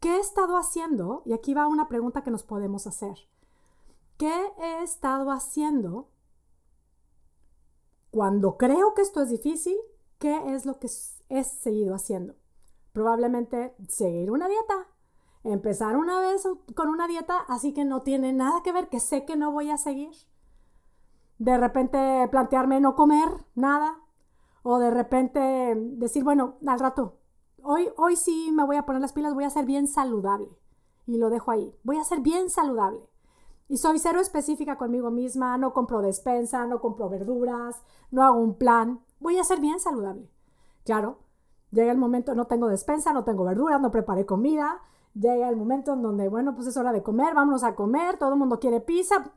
¿qué 0.00 0.16
he 0.16 0.20
estado 0.20 0.56
haciendo? 0.56 1.22
Y 1.26 1.32
aquí 1.32 1.52
va 1.52 1.66
una 1.66 1.88
pregunta 1.88 2.22
que 2.22 2.30
nos 2.30 2.44
podemos 2.44 2.86
hacer. 2.86 3.18
¿Qué 4.16 4.52
he 4.58 4.82
estado 4.82 5.30
haciendo 5.30 6.08
cuando 8.18 8.56
creo 8.56 8.94
que 8.94 9.02
esto 9.02 9.22
es 9.22 9.30
difícil? 9.30 9.76
¿Qué 10.18 10.52
es 10.52 10.66
lo 10.66 10.80
que 10.80 10.88
he 11.28 11.44
seguido 11.44 11.94
haciendo? 11.94 12.34
Probablemente 12.92 13.76
seguir 13.86 14.32
una 14.32 14.48
dieta. 14.48 14.88
Empezar 15.44 15.96
una 15.96 16.18
vez 16.18 16.42
con 16.74 16.88
una 16.88 17.06
dieta, 17.06 17.38
así 17.46 17.72
que 17.72 17.84
no 17.84 18.02
tiene 18.02 18.32
nada 18.32 18.64
que 18.64 18.72
ver, 18.72 18.88
que 18.88 18.98
sé 18.98 19.24
que 19.24 19.36
no 19.36 19.52
voy 19.52 19.70
a 19.70 19.76
seguir 19.76 20.10
de 21.38 21.56
repente 21.58 22.26
plantearme 22.32 22.80
no 22.80 22.96
comer 22.96 23.28
nada 23.54 24.00
o 24.64 24.80
de 24.80 24.90
repente 24.90 25.76
decir, 25.76 26.24
bueno, 26.24 26.56
al 26.66 26.80
rato, 26.80 27.20
hoy, 27.62 27.88
hoy 27.96 28.16
sí 28.16 28.50
me 28.52 28.64
voy 28.64 28.78
a 28.78 28.84
poner 28.84 29.00
las 29.00 29.12
pilas, 29.12 29.32
voy 29.32 29.44
a 29.44 29.50
ser 29.50 29.64
bien 29.64 29.86
saludable 29.86 30.48
y 31.06 31.18
lo 31.18 31.30
dejo 31.30 31.52
ahí, 31.52 31.72
voy 31.84 31.98
a 31.98 32.04
ser 32.04 32.18
bien 32.18 32.50
saludable. 32.50 33.07
Y 33.68 33.76
soy 33.76 33.98
cero 33.98 34.20
específica 34.20 34.78
conmigo 34.78 35.10
misma, 35.10 35.58
no 35.58 35.74
compro 35.74 36.00
despensa, 36.00 36.66
no 36.66 36.80
compro 36.80 37.10
verduras, 37.10 37.82
no 38.10 38.24
hago 38.24 38.40
un 38.40 38.54
plan, 38.54 39.00
voy 39.20 39.38
a 39.38 39.44
ser 39.44 39.60
bien 39.60 39.78
saludable. 39.78 40.30
Claro, 40.84 41.18
llega 41.70 41.92
el 41.92 41.98
momento, 41.98 42.34
no 42.34 42.46
tengo 42.46 42.68
despensa, 42.68 43.12
no 43.12 43.24
tengo 43.24 43.44
verduras, 43.44 43.80
no 43.80 43.90
preparé 43.90 44.24
comida, 44.24 44.80
llega 45.14 45.50
el 45.50 45.56
momento 45.56 45.92
en 45.92 46.02
donde, 46.02 46.28
bueno, 46.28 46.54
pues 46.54 46.66
es 46.66 46.78
hora 46.78 46.92
de 46.92 47.02
comer, 47.02 47.34
vámonos 47.34 47.62
a 47.62 47.74
comer, 47.74 48.16
todo 48.16 48.32
el 48.32 48.38
mundo 48.38 48.58
quiere 48.58 48.80
pizza, 48.80 49.32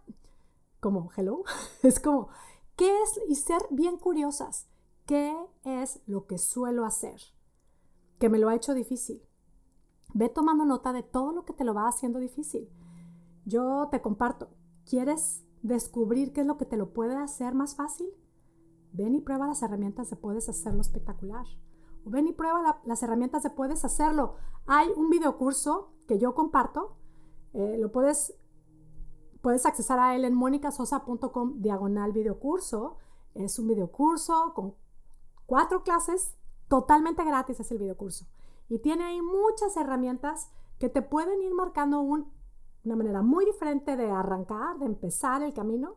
como, 0.79 1.11
hello, 1.17 1.43
es 1.83 1.99
como, 1.99 2.29
¿qué 2.77 2.89
es? 3.03 3.19
Y 3.27 3.35
ser 3.35 3.61
bien 3.69 3.97
curiosas, 3.97 4.69
¿qué 5.05 5.35
es 5.65 5.99
lo 6.05 6.25
que 6.25 6.37
suelo 6.37 6.85
hacer? 6.85 7.19
Que 8.17 8.29
me 8.29 8.39
lo 8.39 8.47
ha 8.47 8.55
hecho 8.55 8.73
difícil. 8.73 9.21
Ve 10.13 10.29
tomando 10.29 10.65
nota 10.65 10.93
de 10.93 11.03
todo 11.03 11.31
lo 11.31 11.43
que 11.43 11.53
te 11.53 11.63
lo 11.63 11.73
va 11.73 11.87
haciendo 11.87 12.19
difícil. 12.19 12.69
Yo 13.45 13.87
te 13.89 14.01
comparto, 14.01 14.49
¿quieres 14.85 15.43
descubrir 15.61 16.33
qué 16.33 16.41
es 16.41 16.47
lo 16.47 16.57
que 16.57 16.65
te 16.65 16.77
lo 16.77 16.93
puede 16.93 17.15
hacer 17.15 17.53
más 17.53 17.75
fácil? 17.75 18.07
Ven 18.93 19.15
y 19.15 19.21
prueba 19.21 19.47
las 19.47 19.61
herramientas 19.63 20.09
de 20.09 20.15
Puedes 20.15 20.49
Hacerlo 20.49 20.81
Espectacular. 20.81 21.45
Ven 22.05 22.27
y 22.27 22.33
prueba 22.33 22.79
las 22.83 23.03
herramientas 23.03 23.43
de 23.43 23.51
Puedes 23.51 23.85
Hacerlo. 23.85 24.35
Hay 24.65 24.89
un 24.95 25.09
videocurso 25.09 25.93
que 26.07 26.19
yo 26.19 26.35
comparto. 26.35 26.97
Eh, 27.53 27.77
lo 27.79 27.91
puedes 27.91 28.33
Puedes 29.41 29.65
accesar 29.65 29.97
a 29.97 30.15
él 30.15 30.23
en 30.23 30.35
monicasosa.com 30.35 31.61
diagonal 31.61 32.11
videocurso. 32.11 32.97
Es 33.33 33.57
un 33.57 33.67
videocurso 33.67 34.53
con 34.53 34.75
cuatro 35.47 35.83
clases, 35.83 36.35
totalmente 36.67 37.23
gratis 37.23 37.59
es 37.59 37.71
el 37.71 37.79
videocurso. 37.79 38.25
Y 38.69 38.79
tiene 38.79 39.03
ahí 39.03 39.21
muchas 39.21 39.75
herramientas 39.77 40.51
que 40.79 40.89
te 40.89 41.01
pueden 41.01 41.41
ir 41.41 41.53
marcando 41.53 42.01
un 42.01 42.31
una 42.83 42.95
manera 42.95 43.21
muy 43.21 43.45
diferente 43.45 43.95
de 43.95 44.09
arrancar, 44.09 44.77
de 44.79 44.85
empezar 44.85 45.43
el 45.43 45.53
camino, 45.53 45.95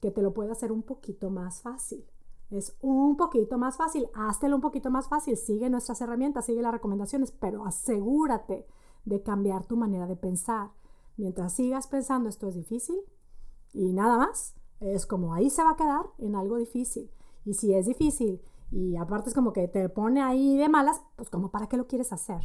que 0.00 0.10
te 0.10 0.22
lo 0.22 0.32
puede 0.32 0.50
hacer 0.50 0.72
un 0.72 0.82
poquito 0.82 1.30
más 1.30 1.62
fácil. 1.62 2.04
Es 2.50 2.76
un 2.80 3.16
poquito 3.16 3.58
más 3.58 3.76
fácil, 3.76 4.08
háztelo 4.14 4.56
un 4.56 4.62
poquito 4.62 4.90
más 4.90 5.08
fácil, 5.08 5.36
sigue 5.36 5.70
nuestras 5.70 6.00
herramientas, 6.00 6.46
sigue 6.46 6.62
las 6.62 6.72
recomendaciones, 6.72 7.30
pero 7.30 7.64
asegúrate 7.64 8.66
de 9.04 9.22
cambiar 9.22 9.66
tu 9.66 9.76
manera 9.76 10.06
de 10.06 10.16
pensar. 10.16 10.70
Mientras 11.16 11.52
sigas 11.52 11.86
pensando 11.86 12.28
esto 12.28 12.48
es 12.48 12.54
difícil 12.54 12.98
y 13.72 13.92
nada 13.92 14.16
más, 14.18 14.54
es 14.80 15.06
como 15.06 15.34
ahí 15.34 15.50
se 15.50 15.62
va 15.62 15.72
a 15.72 15.76
quedar 15.76 16.06
en 16.18 16.34
algo 16.34 16.56
difícil. 16.56 17.10
Y 17.44 17.54
si 17.54 17.72
es 17.74 17.86
difícil 17.86 18.42
y 18.72 18.96
aparte 18.96 19.28
es 19.28 19.34
como 19.34 19.52
que 19.52 19.68
te 19.68 19.88
pone 19.88 20.20
ahí 20.20 20.56
de 20.56 20.68
malas, 20.68 21.02
pues 21.16 21.30
como 21.30 21.50
para 21.50 21.68
qué 21.68 21.76
lo 21.76 21.86
quieres 21.86 22.12
hacer. 22.12 22.40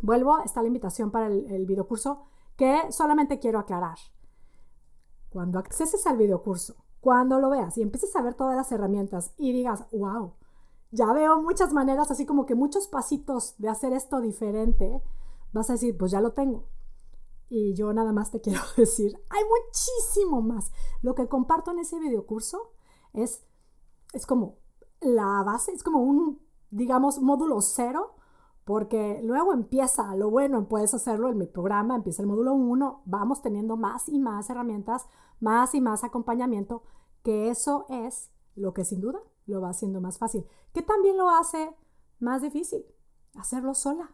Vuelvo, 0.00 0.40
está 0.44 0.60
la 0.60 0.68
invitación 0.68 1.10
para 1.10 1.26
el, 1.26 1.66
videocurso 1.66 2.24
que 2.56 2.90
solamente 2.90 3.38
quiero 3.38 3.58
aclarar. 3.58 3.98
Cuando 5.30 5.58
acceses 5.58 6.06
al 6.06 6.16
videocurso, 6.16 6.76
cuando 7.00 7.40
lo 7.40 7.50
veas 7.50 7.76
y 7.78 7.82
empieces 7.82 8.14
a 8.16 8.22
ver 8.22 8.34
todas 8.34 8.56
las 8.56 8.70
herramientas 8.72 9.32
y 9.36 9.52
digas, 9.52 9.84
wow, 9.92 10.34
ya 10.90 11.12
veo 11.12 11.40
muchas 11.42 11.72
maneras, 11.72 12.10
así 12.10 12.26
como 12.26 12.46
que 12.46 12.54
muchos 12.54 12.88
pasitos 12.88 13.54
de 13.58 13.68
hacer 13.68 13.92
esto 13.92 14.20
diferente, 14.20 15.02
vas 15.52 15.70
a 15.70 15.74
decir, 15.74 15.96
pues 15.96 16.10
ya 16.12 16.20
lo 16.20 16.32
tengo. 16.32 16.68
Y 17.48 17.74
yo 17.74 17.92
nada 17.92 18.12
más 18.12 18.30
te 18.30 18.40
quiero 18.42 18.60
decir, 18.76 19.18
hay 19.30 19.42
muchísimo 19.44 20.42
más. 20.42 20.72
Lo 21.02 21.14
que 21.14 21.28
comparto 21.28 21.70
en 21.70 21.78
ese 21.78 21.98
videocurso 21.98 22.72
es, 23.12 23.44
es 24.12 24.26
como 24.26 24.58
la 25.00 25.42
base, 25.44 25.72
es 25.72 25.82
como 25.82 26.00
un, 26.00 26.40
digamos, 26.70 27.20
módulo 27.20 27.60
cero 27.60 28.15
porque 28.66 29.20
luego 29.22 29.52
empieza 29.52 30.16
lo 30.16 30.28
bueno, 30.28 30.66
puedes 30.66 30.92
hacerlo 30.92 31.28
en 31.28 31.38
mi 31.38 31.46
programa, 31.46 31.94
empieza 31.94 32.22
el 32.22 32.28
módulo 32.28 32.52
1, 32.52 33.02
vamos 33.04 33.40
teniendo 33.40 33.76
más 33.76 34.08
y 34.08 34.18
más 34.18 34.50
herramientas, 34.50 35.06
más 35.38 35.72
y 35.76 35.80
más 35.80 36.02
acompañamiento, 36.02 36.82
que 37.22 37.48
eso 37.48 37.86
es 37.88 38.32
lo 38.56 38.74
que 38.74 38.84
sin 38.84 39.00
duda 39.00 39.20
lo 39.46 39.60
va 39.60 39.68
haciendo 39.68 40.00
más 40.00 40.18
fácil, 40.18 40.44
que 40.74 40.82
también 40.82 41.16
lo 41.16 41.30
hace 41.30 41.76
más 42.18 42.42
difícil, 42.42 42.84
hacerlo 43.36 43.72
sola, 43.72 44.10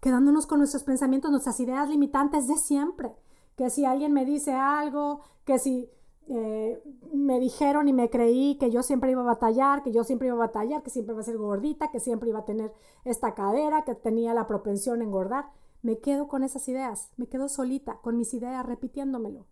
quedándonos 0.00 0.46
con 0.46 0.60
nuestros 0.60 0.82
pensamientos, 0.82 1.30
nuestras 1.30 1.60
ideas 1.60 1.90
limitantes 1.90 2.48
de 2.48 2.56
siempre, 2.56 3.14
que 3.54 3.68
si 3.68 3.84
alguien 3.84 4.14
me 4.14 4.24
dice 4.24 4.54
algo, 4.54 5.20
que 5.44 5.58
si 5.58 5.90
eh, 6.28 6.82
me 7.12 7.38
dijeron 7.38 7.88
y 7.88 7.92
me 7.92 8.10
creí 8.10 8.56
que 8.58 8.70
yo 8.70 8.82
siempre 8.82 9.10
iba 9.10 9.20
a 9.20 9.24
batallar, 9.24 9.82
que 9.82 9.92
yo 9.92 10.04
siempre 10.04 10.28
iba 10.28 10.36
a 10.36 10.46
batallar, 10.46 10.82
que 10.82 10.90
siempre 10.90 11.12
iba 11.12 11.20
a 11.20 11.24
ser 11.24 11.36
gordita, 11.36 11.90
que 11.90 12.00
siempre 12.00 12.30
iba 12.30 12.40
a 12.40 12.44
tener 12.44 12.72
esta 13.04 13.34
cadera, 13.34 13.84
que 13.84 13.94
tenía 13.94 14.34
la 14.34 14.46
propensión 14.46 15.00
a 15.00 15.04
engordar. 15.04 15.50
Me 15.82 15.98
quedo 15.98 16.28
con 16.28 16.44
esas 16.44 16.66
ideas, 16.68 17.10
me 17.16 17.26
quedo 17.26 17.48
solita 17.48 17.98
con 18.00 18.16
mis 18.16 18.32
ideas 18.32 18.64
repitiéndomelo. 18.64 19.46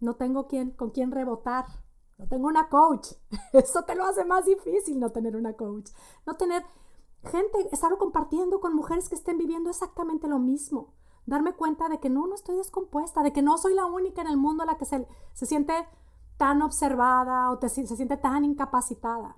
No 0.00 0.16
tengo 0.16 0.46
quien, 0.48 0.72
con 0.72 0.90
quién 0.90 1.12
rebotar. 1.12 1.66
No 2.18 2.26
tengo 2.26 2.48
una 2.48 2.68
coach. 2.68 3.08
Eso 3.52 3.84
te 3.84 3.94
lo 3.94 4.04
hace 4.04 4.24
más 4.24 4.44
difícil 4.44 4.98
no 4.98 5.10
tener 5.10 5.36
una 5.36 5.52
coach. 5.54 5.90
No 6.26 6.34
tener 6.36 6.64
gente, 7.24 7.68
estarlo 7.72 7.98
compartiendo 7.98 8.60
con 8.60 8.74
mujeres 8.74 9.08
que 9.08 9.14
estén 9.14 9.38
viviendo 9.38 9.70
exactamente 9.70 10.28
lo 10.28 10.38
mismo. 10.38 10.94
Darme 11.26 11.54
cuenta 11.54 11.88
de 11.88 11.98
que 11.98 12.08
no, 12.08 12.26
no 12.26 12.34
estoy 12.34 12.56
descompuesta, 12.56 13.22
de 13.22 13.32
que 13.32 13.42
no 13.42 13.58
soy 13.58 13.74
la 13.74 13.86
única 13.86 14.22
en 14.22 14.28
el 14.28 14.36
mundo 14.36 14.62
a 14.62 14.66
la 14.66 14.78
que 14.78 14.84
se, 14.84 15.06
se 15.32 15.46
siente 15.46 15.72
tan 16.36 16.62
observada 16.62 17.50
o 17.50 17.60
se 17.60 17.86
siente 17.86 18.16
tan 18.16 18.44
incapacitada. 18.44 19.36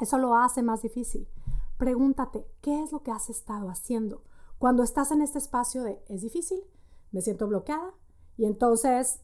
Eso 0.00 0.18
lo 0.18 0.36
hace 0.36 0.62
más 0.62 0.82
difícil. 0.82 1.28
Pregúntate, 1.76 2.46
¿qué 2.60 2.82
es 2.82 2.92
lo 2.92 3.02
que 3.02 3.10
has 3.10 3.30
estado 3.30 3.68
haciendo? 3.68 4.22
Cuando 4.58 4.82
estás 4.82 5.10
en 5.10 5.22
este 5.22 5.38
espacio 5.38 5.82
de, 5.82 6.02
es 6.08 6.22
difícil, 6.22 6.60
me 7.10 7.20
siento 7.20 7.46
bloqueada, 7.46 7.92
y 8.36 8.46
entonces, 8.46 9.20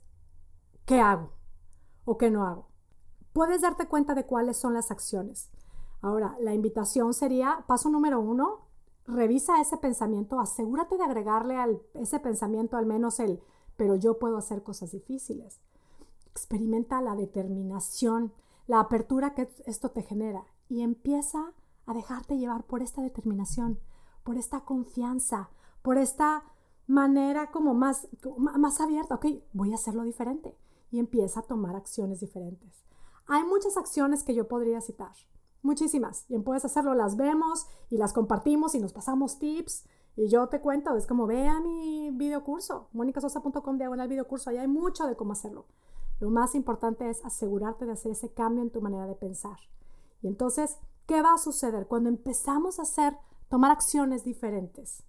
¿qué 0.85 1.00
hago? 1.00 1.32
¿O 2.04 2.18
qué 2.18 2.30
no 2.30 2.44
hago? 2.44 2.68
Puedes 3.32 3.62
darte 3.62 3.87
cuenta 3.87 4.14
de 4.14 4.26
cuáles 4.26 4.56
son 4.56 4.75
las 4.75 4.90
acciones. 4.90 5.50
Ahora, 6.00 6.37
la 6.40 6.54
invitación 6.54 7.14
sería, 7.14 7.64
paso 7.66 7.90
número 7.90 8.20
uno, 8.20 8.66
revisa 9.06 9.61
ese 9.61 9.76
pensamiento, 9.76 10.40
asegúrate 10.40 10.97
de 10.97 11.04
agregarle 11.04 11.56
a 11.56 11.68
ese 11.94 12.20
pensamiento 12.20 12.76
al 12.76 12.87
menos 12.87 13.20
el, 13.20 13.40
pero 13.76 13.94
yo 13.97 14.18
puedo 14.18 14.37
hacer 14.37 14.62
cosas 14.62 14.92
difíciles. 14.92 15.61
Experimenta 16.40 17.02
la 17.02 17.16
determinación, 17.16 18.32
la 18.66 18.80
apertura 18.80 19.35
que 19.35 19.50
esto 19.66 19.90
te 19.90 20.00
genera 20.00 20.47
y 20.70 20.80
empieza 20.80 21.52
a 21.85 21.92
dejarte 21.92 22.38
llevar 22.38 22.64
por 22.64 22.80
esta 22.80 23.02
determinación, 23.02 23.78
por 24.25 24.38
esta 24.38 24.61
confianza, 24.61 25.50
por 25.82 25.99
esta 25.99 26.44
manera 26.87 27.50
como 27.50 27.75
más, 27.75 28.09
más 28.56 28.80
abierta. 28.80 29.16
Ok, 29.16 29.26
voy 29.52 29.73
a 29.73 29.75
hacerlo 29.75 30.02
diferente 30.02 30.56
y 30.90 30.99
empieza 30.99 31.40
a 31.40 31.42
tomar 31.42 31.76
acciones 31.76 32.20
diferentes. 32.20 32.87
Hay 33.26 33.44
muchas 33.44 33.76
acciones 33.76 34.23
que 34.23 34.35
yo 34.35 34.49
podría 34.49 34.80
citar, 34.80 35.12
muchísimas. 35.61 36.25
Bien, 36.28 36.42
puedes 36.42 36.64
hacerlo, 36.64 36.94
las 36.94 37.16
vemos 37.16 37.66
y 37.90 37.99
las 37.99 38.14
compartimos 38.14 38.75
y 38.75 38.80
nos 38.80 38.94
pasamos 38.94 39.38
tips. 39.38 39.85
Y 40.16 40.28
yo 40.28 40.49
te 40.49 40.62
cuento, 40.62 40.97
es 40.97 41.06
como 41.06 41.26
ve 41.26 41.47
a 41.47 41.61
mi 41.61 42.11
videocurso, 42.12 42.88
monicasosa.com 42.92 43.76
diagonal 43.76 44.09
videocurso, 44.09 44.49
ahí 44.49 44.56
hay 44.56 44.68
mucho 44.68 45.06
de 45.06 45.16
cómo 45.16 45.32
hacerlo. 45.32 45.66
Lo 46.20 46.30
más 46.30 46.54
importante 46.54 47.08
es 47.08 47.24
asegurarte 47.24 47.86
de 47.86 47.92
hacer 47.92 48.12
ese 48.12 48.32
cambio 48.32 48.62
en 48.62 48.70
tu 48.70 48.80
manera 48.80 49.06
de 49.06 49.14
pensar. 49.14 49.58
Y 50.22 50.28
entonces, 50.28 50.78
¿qué 51.06 51.22
va 51.22 51.34
a 51.34 51.38
suceder 51.38 51.86
cuando 51.86 52.10
empezamos 52.10 52.78
a 52.78 52.82
hacer, 52.82 53.16
tomar 53.48 53.70
acciones 53.70 54.22
diferentes? 54.22 55.02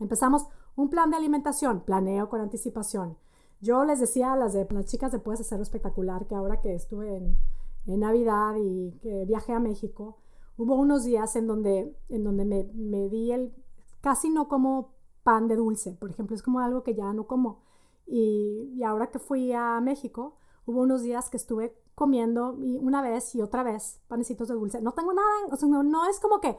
Empezamos 0.00 0.46
un 0.76 0.90
plan 0.90 1.10
de 1.10 1.16
alimentación, 1.16 1.80
planeo 1.80 2.28
con 2.28 2.40
anticipación. 2.40 3.16
Yo 3.60 3.84
les 3.84 4.00
decía 4.00 4.32
a 4.32 4.36
las, 4.36 4.52
de, 4.52 4.66
las 4.70 4.86
chicas 4.86 5.12
de 5.12 5.18
Puedes 5.18 5.40
Hacerlo 5.40 5.62
Espectacular 5.62 6.26
que 6.26 6.34
ahora 6.34 6.60
que 6.60 6.74
estuve 6.74 7.16
en, 7.16 7.38
Navidad 7.84 8.54
y 8.58 8.92
que 9.02 9.24
viajé 9.24 9.52
a 9.52 9.58
México, 9.58 10.18
hubo 10.56 10.76
unos 10.76 11.02
días 11.02 11.34
en 11.34 11.48
donde, 11.48 11.96
en 12.08 12.22
donde 12.22 12.44
me, 12.44 12.70
me 12.74 13.08
di 13.08 13.32
el, 13.32 13.52
casi 14.00 14.30
no 14.30 14.46
como 14.46 14.90
pan 15.24 15.48
de 15.48 15.56
dulce, 15.56 15.92
por 15.92 16.10
ejemplo, 16.10 16.36
es 16.36 16.42
como 16.42 16.60
algo 16.60 16.84
que 16.84 16.94
ya 16.94 17.12
no 17.12 17.26
como. 17.26 17.62
Y, 18.06 18.82
ahora 18.82 19.10
que 19.10 19.18
fui 19.18 19.52
a 19.52 19.80
México, 19.80 20.36
hubo 20.66 20.80
unos 20.82 21.02
días 21.02 21.30
que 21.30 21.36
estuve 21.36 21.76
comiendo 21.94 22.56
y 22.60 22.76
una 22.78 23.02
vez 23.02 23.34
y 23.34 23.42
otra 23.42 23.62
vez 23.62 24.00
panecitos 24.08 24.48
de 24.48 24.54
dulce. 24.54 24.80
No 24.80 24.92
tengo 24.92 25.12
nada, 25.12 25.28
o 25.50 25.56
sea, 25.56 25.68
no, 25.68 25.82
no 25.82 26.08
es 26.08 26.20
como 26.20 26.40
que 26.40 26.56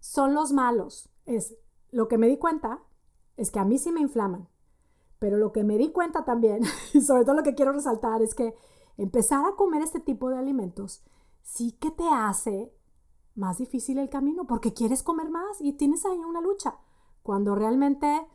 son 0.00 0.34
los 0.34 0.52
malos. 0.52 1.10
Es 1.26 1.56
lo 1.90 2.08
que 2.08 2.18
me 2.18 2.28
di 2.28 2.38
cuenta 2.38 2.82
es 3.36 3.50
que 3.50 3.58
a 3.58 3.64
mí 3.64 3.78
sí 3.78 3.92
me 3.92 4.00
inflaman. 4.00 4.48
Pero 5.18 5.36
lo 5.36 5.52
que 5.52 5.64
me 5.64 5.78
di 5.78 5.92
cuenta 5.92 6.24
también, 6.24 6.62
y 6.94 7.00
sobre 7.02 7.24
todo 7.24 7.36
lo 7.36 7.42
que 7.42 7.54
quiero 7.54 7.72
resaltar, 7.72 8.22
es 8.22 8.34
que 8.34 8.54
empezar 8.96 9.44
a 9.44 9.54
comer 9.54 9.82
este 9.82 10.00
tipo 10.00 10.30
de 10.30 10.38
alimentos 10.38 11.02
sí 11.42 11.72
que 11.72 11.90
te 11.90 12.08
hace 12.08 12.72
más 13.34 13.58
difícil 13.58 13.98
el 13.98 14.10
camino 14.10 14.46
porque 14.46 14.74
quieres 14.74 15.02
comer 15.02 15.30
más 15.30 15.60
y 15.60 15.72
tienes 15.72 16.04
ahí 16.04 16.18
una 16.18 16.40
lucha. 16.40 16.76
Cuando 17.22 17.54
realmente 17.54 18.26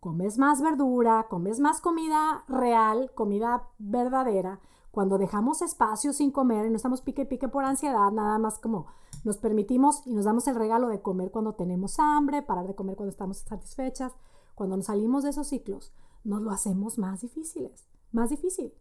comes 0.00 0.38
más 0.38 0.62
verdura, 0.62 1.26
comes 1.28 1.60
más 1.60 1.80
comida 1.80 2.44
real, 2.48 3.10
comida 3.14 3.68
verdadera, 3.78 4.60
cuando 4.90 5.18
dejamos 5.18 5.60
espacio 5.60 6.12
sin 6.12 6.30
comer 6.30 6.66
y 6.66 6.70
no 6.70 6.76
estamos 6.76 7.02
pique 7.02 7.26
pique 7.26 7.48
por 7.48 7.64
ansiedad, 7.64 8.10
nada 8.12 8.38
más 8.38 8.58
como 8.58 8.86
nos 9.24 9.36
permitimos 9.36 10.06
y 10.06 10.14
nos 10.14 10.24
damos 10.24 10.48
el 10.48 10.54
regalo 10.54 10.88
de 10.88 11.02
comer 11.02 11.30
cuando 11.30 11.54
tenemos 11.54 11.98
hambre, 11.98 12.42
parar 12.42 12.66
de 12.66 12.74
comer 12.74 12.96
cuando 12.96 13.10
estamos 13.10 13.38
satisfechas, 13.38 14.14
cuando 14.54 14.76
nos 14.76 14.86
salimos 14.86 15.24
de 15.24 15.30
esos 15.30 15.48
ciclos, 15.48 15.92
nos 16.24 16.40
lo 16.40 16.50
hacemos 16.50 16.96
más 16.98 17.20
difíciles, 17.20 17.86
más 18.10 18.30
difícil. 18.30 18.72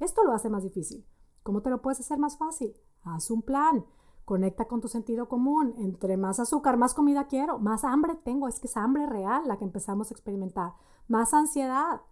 Esto 0.00 0.24
lo 0.24 0.32
hace 0.32 0.48
más 0.48 0.62
difícil. 0.62 1.04
¿Cómo 1.42 1.60
te 1.60 1.70
lo 1.70 1.82
puedes 1.82 2.00
hacer 2.00 2.18
más 2.18 2.38
fácil? 2.38 2.74
Haz 3.02 3.30
un 3.30 3.42
plan. 3.42 3.84
Conecta 4.28 4.66
con 4.66 4.82
tu 4.82 4.88
sentido 4.88 5.26
común. 5.26 5.72
Entre 5.78 6.18
más 6.18 6.38
azúcar, 6.38 6.76
más 6.76 6.92
comida 6.92 7.28
quiero, 7.28 7.58
más 7.58 7.82
hambre 7.82 8.14
tengo. 8.14 8.46
Es 8.46 8.60
que 8.60 8.66
es 8.66 8.76
hambre 8.76 9.06
real 9.06 9.48
la 9.48 9.56
que 9.56 9.64
empezamos 9.64 10.10
a 10.10 10.14
experimentar. 10.14 10.74
Más 11.06 11.32
ansiedad. 11.32 12.02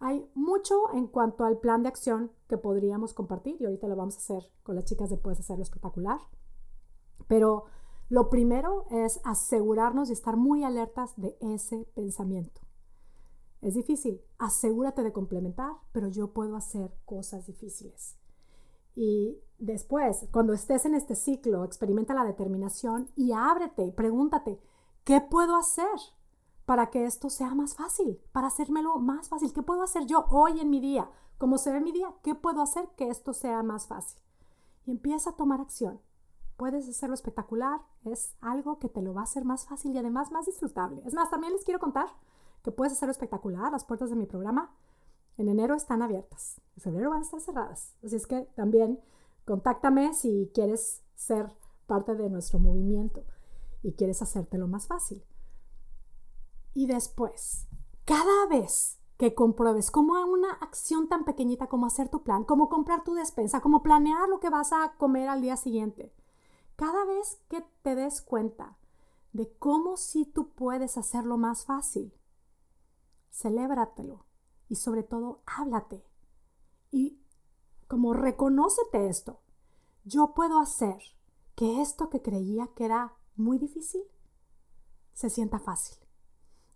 Hay 0.00 0.26
mucho 0.34 0.90
en 0.94 1.06
cuanto 1.06 1.44
al 1.44 1.58
plan 1.58 1.82
de 1.82 1.90
acción 1.90 2.32
que 2.48 2.56
podríamos 2.56 3.12
compartir 3.12 3.58
y 3.60 3.66
ahorita 3.66 3.88
lo 3.88 3.94
vamos 3.94 4.14
a 4.14 4.20
hacer 4.20 4.50
con 4.62 4.74
las 4.74 4.86
chicas 4.86 5.10
de 5.10 5.18
Puedes 5.18 5.40
Hacerlo 5.40 5.64
Espectacular. 5.64 6.18
Pero 7.28 7.64
lo 8.08 8.30
primero 8.30 8.86
es 8.88 9.20
asegurarnos 9.22 10.08
de 10.08 10.14
estar 10.14 10.38
muy 10.38 10.64
alertas 10.64 11.12
de 11.18 11.36
ese 11.42 11.86
pensamiento. 11.94 12.62
Es 13.60 13.74
difícil, 13.74 14.22
asegúrate 14.38 15.02
de 15.02 15.12
complementar, 15.12 15.72
pero 15.92 16.08
yo 16.08 16.32
puedo 16.32 16.56
hacer 16.56 16.90
cosas 17.04 17.46
difíciles. 17.46 18.16
Y 18.94 19.38
después, 19.58 20.26
cuando 20.30 20.52
estés 20.52 20.84
en 20.86 20.94
este 20.94 21.14
ciclo, 21.14 21.64
experimenta 21.64 22.14
la 22.14 22.24
determinación 22.24 23.10
y 23.16 23.32
ábrete 23.32 23.92
pregúntate, 23.92 24.60
¿qué 25.04 25.20
puedo 25.20 25.56
hacer 25.56 25.86
para 26.64 26.90
que 26.90 27.04
esto 27.04 27.30
sea 27.30 27.54
más 27.54 27.74
fácil? 27.74 28.20
Para 28.32 28.48
hacérmelo 28.48 28.98
más 28.98 29.28
fácil. 29.28 29.52
¿Qué 29.52 29.62
puedo 29.62 29.82
hacer 29.82 30.06
yo 30.06 30.26
hoy 30.30 30.60
en 30.60 30.70
mi 30.70 30.80
día? 30.80 31.10
¿Cómo 31.38 31.58
se 31.58 31.72
ve 31.72 31.80
mi 31.80 31.92
día? 31.92 32.14
¿Qué 32.22 32.34
puedo 32.34 32.62
hacer 32.62 32.88
que 32.96 33.08
esto 33.08 33.32
sea 33.32 33.62
más 33.62 33.86
fácil? 33.86 34.20
Y 34.86 34.92
empieza 34.92 35.30
a 35.30 35.36
tomar 35.36 35.60
acción. 35.60 36.00
Puedes 36.56 36.88
hacerlo 36.88 37.14
espectacular, 37.14 37.80
es 38.04 38.36
algo 38.40 38.78
que 38.78 38.88
te 38.88 39.02
lo 39.02 39.12
va 39.12 39.22
a 39.22 39.24
hacer 39.24 39.44
más 39.44 39.66
fácil 39.66 39.92
y 39.92 39.98
además 39.98 40.30
más 40.30 40.46
disfrutable. 40.46 41.02
Es 41.04 41.12
más, 41.12 41.28
también 41.30 41.52
les 41.52 41.64
quiero 41.64 41.80
contar 41.80 42.06
que 42.62 42.70
puedes 42.70 42.92
hacerlo 42.92 43.10
espectacular. 43.10 43.72
Las 43.72 43.84
puertas 43.84 44.10
de 44.10 44.16
mi 44.16 44.26
programa 44.26 44.72
en 45.36 45.48
enero 45.48 45.74
están 45.74 46.02
abiertas. 46.02 46.60
En 46.76 46.82
febrero 46.82 47.10
van 47.10 47.20
a 47.20 47.22
estar 47.22 47.40
cerradas. 47.40 47.94
Así 48.04 48.16
es 48.16 48.26
que 48.26 48.42
también 48.54 49.00
contáctame 49.44 50.14
si 50.14 50.50
quieres 50.54 51.02
ser 51.14 51.52
parte 51.86 52.14
de 52.14 52.30
nuestro 52.30 52.58
movimiento 52.58 53.24
y 53.82 53.92
quieres 53.92 54.22
hacértelo 54.22 54.66
más 54.66 54.86
fácil. 54.86 55.24
Y 56.72 56.86
después, 56.86 57.66
cada 58.04 58.46
vez 58.46 58.98
que 59.16 59.34
compruebes 59.34 59.90
como 59.90 60.14
una 60.24 60.52
acción 60.54 61.08
tan 61.08 61.24
pequeñita 61.24 61.68
como 61.68 61.86
hacer 61.86 62.08
tu 62.08 62.22
plan, 62.24 62.44
como 62.44 62.68
comprar 62.68 63.04
tu 63.04 63.14
despensa, 63.14 63.60
como 63.60 63.82
planear 63.82 64.28
lo 64.28 64.40
que 64.40 64.50
vas 64.50 64.72
a 64.72 64.94
comer 64.96 65.28
al 65.28 65.40
día 65.40 65.56
siguiente, 65.56 66.12
cada 66.76 67.04
vez 67.04 67.40
que 67.48 67.64
te 67.82 67.94
des 67.94 68.22
cuenta 68.22 68.76
de 69.32 69.52
cómo 69.58 69.96
si 69.96 70.24
tú 70.24 70.50
puedes 70.50 70.96
hacerlo 70.96 71.38
más 71.38 71.64
fácil, 71.64 72.12
celébratelo 73.30 74.24
y 74.68 74.76
sobre 74.76 75.02
todo 75.02 75.42
háblate. 75.46 76.04
Y 76.90 77.20
como 77.86 78.12
reconócete 78.12 79.08
esto, 79.08 79.40
yo 80.04 80.34
puedo 80.34 80.58
hacer 80.58 80.98
que 81.54 81.80
esto 81.80 82.10
que 82.10 82.22
creía 82.22 82.68
que 82.74 82.84
era 82.84 83.14
muy 83.36 83.58
difícil 83.58 84.02
se 85.12 85.30
sienta 85.30 85.58
fácil. 85.58 85.96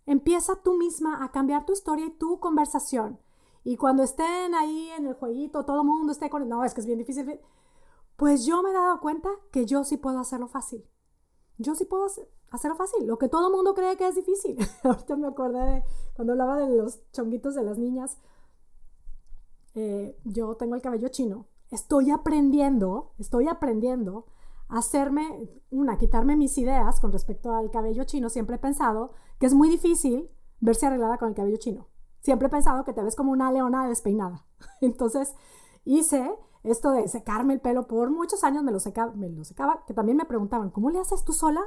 Empieza 0.05 0.55
tú 0.63 0.75
misma 0.77 1.23
a 1.23 1.31
cambiar 1.31 1.65
tu 1.65 1.73
historia 1.73 2.05
y 2.05 2.17
tu 2.17 2.39
conversación. 2.39 3.19
Y 3.63 3.77
cuando 3.77 4.03
estén 4.03 4.55
ahí 4.55 4.89
en 4.97 5.05
el 5.05 5.13
jueguito, 5.13 5.65
todo 5.65 5.81
el 5.81 5.87
mundo 5.87 6.11
esté 6.11 6.29
con, 6.29 6.47
no, 6.47 6.63
es 6.63 6.73
que 6.73 6.81
es 6.81 6.87
bien 6.87 6.97
difícil, 6.97 7.39
pues 8.15 8.45
yo 8.45 8.63
me 8.63 8.71
he 8.71 8.73
dado 8.73 8.99
cuenta 9.01 9.29
que 9.51 9.65
yo 9.65 9.83
sí 9.83 9.97
puedo 9.97 10.19
hacerlo 10.19 10.47
fácil. 10.47 10.83
Yo 11.57 11.75
sí 11.75 11.85
puedo 11.85 12.05
hacerlo 12.51 12.75
fácil, 12.75 13.05
lo 13.05 13.17
que 13.17 13.29
todo 13.29 13.47
el 13.47 13.53
mundo 13.53 13.73
cree 13.73 13.97
que 13.97 14.07
es 14.07 14.15
difícil. 14.15 14.57
Ahorita 14.83 15.15
me 15.15 15.27
acordé 15.27 15.59
de 15.59 15.83
cuando 16.15 16.33
hablaba 16.33 16.57
de 16.57 16.75
los 16.75 16.99
chonguitos 17.11 17.55
de 17.55 17.63
las 17.63 17.77
niñas. 17.77 18.17
Eh, 19.75 20.17
yo 20.25 20.55
tengo 20.55 20.75
el 20.75 20.81
cabello 20.81 21.09
chino. 21.09 21.47
Estoy 21.71 22.11
aprendiendo, 22.11 23.13
estoy 23.19 23.47
aprendiendo 23.47 24.25
hacerme, 24.69 25.49
una, 25.71 25.97
quitarme 25.97 26.35
mis 26.35 26.57
ideas 26.57 26.99
con 26.99 27.11
respecto 27.11 27.55
al 27.55 27.71
cabello 27.71 28.03
chino. 28.03 28.29
Siempre 28.29 28.55
he 28.55 28.59
pensado 28.59 29.11
que 29.39 29.45
es 29.45 29.53
muy 29.53 29.69
difícil 29.69 30.29
verse 30.59 30.85
arreglada 30.85 31.17
con 31.17 31.29
el 31.29 31.35
cabello 31.35 31.57
chino. 31.57 31.87
Siempre 32.21 32.47
he 32.47 32.51
pensado 32.51 32.83
que 32.83 32.93
te 32.93 33.01
ves 33.01 33.15
como 33.15 33.31
una 33.31 33.51
leona 33.51 33.87
despeinada. 33.87 34.45
Entonces 34.81 35.35
hice 35.85 36.35
esto 36.63 36.91
de 36.91 37.07
secarme 37.07 37.53
el 37.53 37.61
pelo 37.61 37.87
por 37.87 38.11
muchos 38.11 38.43
años, 38.43 38.63
me 38.63 38.71
lo, 38.71 38.79
secaba, 38.79 39.13
me 39.13 39.29
lo 39.29 39.43
secaba, 39.43 39.83
que 39.87 39.93
también 39.93 40.17
me 40.17 40.25
preguntaban, 40.25 40.69
¿cómo 40.71 40.89
le 40.89 40.99
haces 40.99 41.23
tú 41.23 41.31
sola? 41.31 41.61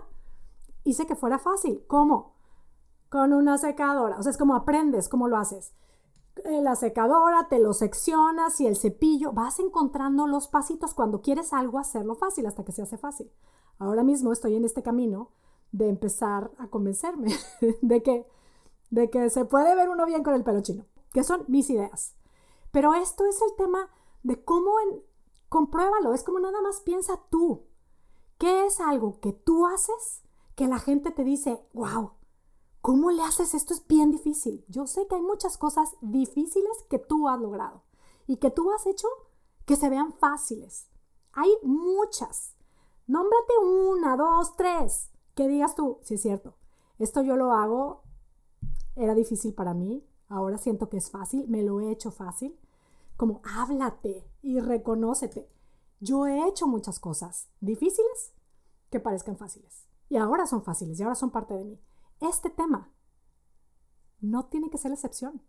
Hice 0.85 1.07
que 1.07 1.17
fuera 1.17 1.39
fácil. 1.39 1.85
¿Cómo? 1.87 2.35
Con 3.09 3.33
una 3.33 3.59
secadora. 3.59 4.19
O 4.19 4.23
sea, 4.23 4.31
es 4.31 4.39
como 4.39 4.55
aprendes 4.55 5.09
cómo 5.09 5.29
lo 5.29 5.37
haces 5.37 5.73
la 6.45 6.77
secadora, 6.77 7.49
te 7.49 7.59
lo 7.59 7.73
seccionas 7.73 8.61
y 8.61 8.67
el 8.67 8.77
cepillo, 8.77 9.33
vas 9.33 9.59
encontrando 9.59 10.27
los 10.27 10.49
pasitos 10.49 10.95
cuando 10.95 11.21
quieres 11.21 11.53
algo 11.53 11.79
hacerlo 11.79 12.15
fácil 12.15 12.47
hasta 12.47 12.65
que 12.65 12.73
se 12.73 12.83
hace 12.83 12.97
fácil. 12.97 13.31
Ahora 13.79 14.03
mismo 14.03 14.33
estoy 14.33 14.57
en 14.57 14.65
este 14.65 14.83
camino 14.83 15.31
de 15.73 15.89
empezar 15.89 16.51
a 16.59 16.69
convencerme 16.69 17.35
de 17.83 18.03
que, 18.03 18.27
de 18.91 19.11
que 19.11 19.31
se 19.31 19.45
puede 19.45 19.75
ver 19.75 19.89
uno 19.89 20.07
bien 20.07 20.23
con 20.23 20.35
el 20.35 20.45
pelo 20.45 20.63
chino, 20.63 20.87
que 21.13 21.25
son 21.25 21.45
mis 21.49 21.69
ideas. 21.71 22.15
Pero 22.71 22.95
esto 22.95 23.25
es 23.27 23.41
el 23.43 23.55
tema 23.57 23.91
de 24.23 24.43
cómo 24.43 24.73
en, 24.81 25.03
compruébalo, 25.49 26.15
es 26.15 26.23
como 26.25 26.41
nada 26.41 26.61
más 26.63 26.81
piensa 26.81 27.21
tú. 27.31 27.65
¿Qué 28.39 28.67
es 28.67 28.81
algo 28.81 29.21
que 29.21 29.33
tú 29.33 29.67
haces 29.67 30.23
que 30.63 30.69
la 30.69 30.79
gente 30.79 31.11
te 31.11 31.25
dice, 31.25 31.61
wow, 31.73 32.13
¿Cómo 32.81 33.11
le 33.11 33.21
haces? 33.23 33.53
Esto 33.55 33.75
es 33.75 33.85
bien 33.89 34.13
difícil. 34.13 34.65
Yo 34.69 34.87
sé 34.87 35.09
que 35.09 35.17
hay 35.17 35.21
muchas 35.21 35.59
cosas 35.59 35.97
difíciles 36.01 36.85
que 36.89 37.01
tú 37.01 37.29
has 37.29 37.41
logrado 37.41 37.83
y 38.29 38.37
que 38.37 38.53
tú 38.53 38.71
has 38.71 38.87
hecho 38.87 39.09
que 39.67 39.75
se 39.75 39.89
vean 39.89 40.13
fáciles. 40.13 40.87
Hay 41.33 41.51
muchas. 41.65 42.55
Nómbrate 43.09 43.59
una, 43.61 44.17
dos, 44.17 44.55
tres. 44.57 45.11
Que 45.35 45.49
digas 45.49 45.75
tú, 45.75 45.99
si 46.03 46.15
es 46.15 46.23
cierto, 46.23 46.55
esto 47.01 47.23
yo 47.23 47.35
lo 47.37 47.53
hago, 47.53 48.03
era 48.95 49.17
difícil 49.17 49.55
para 49.55 49.75
mí, 49.75 50.07
ahora 50.29 50.59
siento 50.59 50.89
que 50.89 50.99
es 50.99 51.11
fácil, 51.11 51.49
me 51.49 51.65
lo 51.65 51.81
he 51.81 51.91
hecho 51.91 52.13
fácil. 52.13 52.57
Como 53.17 53.43
háblate 53.45 54.25
y 54.43 54.61
reconócete. 54.61 55.49
Yo 55.99 56.29
he 56.29 56.47
hecho 56.49 56.69
muchas 56.69 57.01
cosas 57.01 57.49
difíciles 57.61 58.33
que 58.91 59.01
parezcan 59.01 59.37
fáciles. 59.37 59.92
Y 60.13 60.19
ahora 60.19 60.47
son 60.47 60.63
fáciles 60.63 61.01
y 61.01 61.03
ahora 61.03 61.15
son 61.15 61.31
parte 61.31 61.55
de 61.55 61.65
mí 61.65 61.81
este 62.21 62.51
tema 62.51 62.93
no 64.21 64.45
tiene 64.45 64.69
que 64.69 64.77
ser 64.77 64.91
la 64.91 64.97
excepción. 64.97 65.41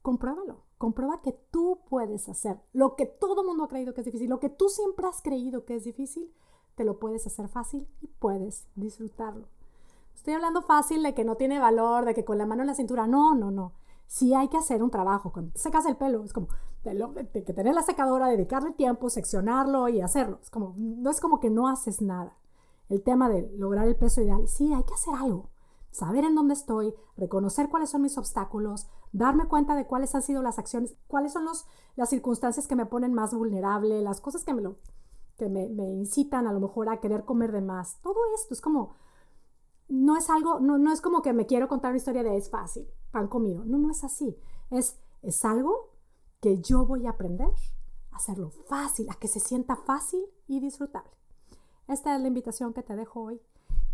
Compruébalo. 0.00 0.64
Comprueba 0.78 1.20
que 1.20 1.32
tú 1.50 1.82
puedes 1.90 2.26
hacer 2.30 2.58
lo 2.72 2.96
que 2.96 3.04
todo 3.04 3.44
mundo 3.44 3.64
ha 3.64 3.68
creído 3.68 3.92
que 3.92 4.00
es 4.00 4.06
difícil, 4.06 4.30
lo 4.30 4.40
que 4.40 4.48
tú 4.48 4.70
siempre 4.70 5.06
has 5.06 5.20
creído 5.20 5.66
que 5.66 5.74
es 5.74 5.84
difícil, 5.84 6.32
te 6.76 6.84
lo 6.84 6.98
puedes 6.98 7.26
hacer 7.26 7.48
fácil 7.48 7.86
y 8.00 8.06
puedes 8.06 8.66
disfrutarlo. 8.74 9.48
Estoy 10.14 10.32
hablando 10.32 10.62
fácil 10.62 11.02
de 11.02 11.14
que 11.14 11.24
no 11.24 11.36
tiene 11.36 11.58
valor, 11.58 12.06
de 12.06 12.14
que 12.14 12.24
con 12.24 12.38
la 12.38 12.46
mano 12.46 12.62
en 12.62 12.68
la 12.68 12.74
cintura. 12.74 13.06
No, 13.06 13.34
no, 13.34 13.50
no. 13.50 13.74
Sí 14.06 14.32
hay 14.32 14.48
que 14.48 14.56
hacer 14.56 14.82
un 14.82 14.90
trabajo. 14.90 15.30
Cuando 15.30 15.52
secas 15.58 15.84
el 15.84 15.98
pelo, 15.98 16.24
es 16.24 16.32
como 16.32 16.48
que 16.82 17.52
tener 17.52 17.74
la 17.74 17.82
secadora, 17.82 18.28
dedicarle 18.28 18.72
tiempo, 18.72 19.10
seccionarlo 19.10 19.90
y 19.90 20.00
hacerlo. 20.00 20.38
Es 20.40 20.48
como, 20.48 20.74
no 20.78 21.10
es 21.10 21.20
como 21.20 21.38
que 21.38 21.50
no 21.50 21.68
haces 21.68 22.00
nada. 22.00 22.34
El 22.88 23.02
tema 23.02 23.28
de 23.28 23.50
lograr 23.56 23.88
el 23.88 23.96
peso 23.96 24.22
ideal, 24.22 24.46
sí, 24.48 24.72
hay 24.72 24.84
que 24.84 24.94
hacer 24.94 25.14
algo 25.14 25.50
saber 25.96 26.24
en 26.24 26.34
dónde 26.34 26.52
estoy, 26.52 26.94
reconocer 27.16 27.70
cuáles 27.70 27.88
son 27.88 28.02
mis 28.02 28.18
obstáculos, 28.18 28.86
darme 29.12 29.48
cuenta 29.48 29.74
de 29.74 29.86
cuáles 29.86 30.14
han 30.14 30.20
sido 30.20 30.42
las 30.42 30.58
acciones, 30.58 30.94
cuáles 31.06 31.32
son 31.32 31.46
los, 31.46 31.64
las 31.96 32.10
circunstancias 32.10 32.68
que 32.68 32.76
me 32.76 32.84
ponen 32.84 33.14
más 33.14 33.32
vulnerable, 33.32 34.02
las 34.02 34.20
cosas 34.20 34.44
que, 34.44 34.52
me, 34.52 34.60
lo, 34.60 34.76
que 35.38 35.48
me, 35.48 35.64
incitan 35.64 36.46
a 36.46 36.52
lo 36.52 36.60
mejor 36.60 36.90
a 36.90 37.00
querer 37.00 37.24
comer 37.24 37.50
de 37.50 37.62
más. 37.62 37.98
Todo 38.02 38.18
esto 38.34 38.52
es 38.52 38.60
como, 38.60 38.94
no 39.88 40.18
es 40.18 40.28
algo, 40.28 40.60
no, 40.60 40.76
no 40.76 40.92
es 40.92 41.00
como 41.00 41.22
que 41.22 41.32
me 41.32 41.46
quiero 41.46 41.66
contar 41.66 41.92
una 41.92 41.98
historia 41.98 42.22
de 42.22 42.36
es 42.36 42.50
fácil, 42.50 42.86
pan 43.10 43.28
comido. 43.28 43.64
No, 43.64 43.78
no 43.78 43.90
es 43.90 44.04
así. 44.04 44.36
Es, 44.68 45.00
es 45.22 45.46
algo 45.46 45.94
que 46.42 46.60
yo 46.60 46.84
voy 46.84 47.06
a 47.06 47.10
aprender 47.10 47.54
a 48.10 48.16
hacerlo 48.16 48.50
fácil, 48.68 49.08
a 49.08 49.14
que 49.14 49.28
se 49.28 49.40
sienta 49.40 49.76
fácil 49.76 50.20
y 50.46 50.60
disfrutable. 50.60 51.10
Esta 51.88 52.14
es 52.14 52.20
la 52.20 52.28
invitación 52.28 52.72
que 52.72 52.82
te 52.82 52.96
dejo 52.96 53.20
hoy 53.20 53.40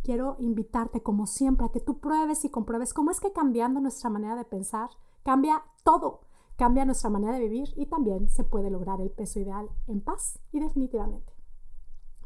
quiero 0.02 0.36
invitarte, 0.38 1.02
como 1.02 1.26
siempre, 1.26 1.66
a 1.66 1.70
que 1.70 1.80
tú 1.80 1.98
pruebes 1.98 2.44
y 2.44 2.50
compruebes 2.50 2.92
cómo 2.92 3.10
es 3.10 3.20
que 3.20 3.32
cambiando 3.32 3.80
nuestra 3.80 4.10
manera 4.10 4.36
de 4.36 4.44
pensar, 4.44 4.90
cambia 5.22 5.62
todo, 5.84 6.20
cambia 6.56 6.84
nuestra 6.84 7.10
manera 7.10 7.34
de 7.34 7.48
vivir 7.48 7.72
y 7.76 7.86
también 7.86 8.28
se 8.28 8.44
puede 8.44 8.70
lograr 8.70 9.00
el 9.00 9.10
peso 9.10 9.40
ideal 9.40 9.68
en 9.86 10.00
paz 10.00 10.38
y 10.52 10.60
definitivamente. 10.60 11.32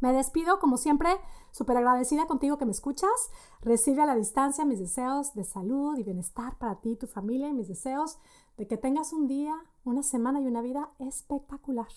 Me 0.00 0.12
despido, 0.12 0.58
como 0.58 0.76
siempre, 0.76 1.08
súper 1.52 1.78
agradecida 1.78 2.26
contigo 2.26 2.58
que 2.58 2.66
me 2.66 2.72
escuchas. 2.72 3.30
Recibe 3.62 4.02
a 4.02 4.06
la 4.06 4.14
distancia 4.14 4.66
mis 4.66 4.78
deseos 4.78 5.34
de 5.34 5.42
salud 5.42 5.96
y 5.96 6.02
bienestar 6.02 6.58
para 6.58 6.80
ti 6.80 6.96
tu 6.96 7.06
familia 7.06 7.48
y 7.48 7.54
mis 7.54 7.68
deseos 7.68 8.18
de 8.58 8.66
que 8.66 8.76
tengas 8.76 9.14
un 9.14 9.26
día, 9.26 9.54
una 9.84 10.02
semana 10.02 10.38
y 10.38 10.46
una 10.46 10.60
vida 10.60 10.90
espectacular. 10.98 11.88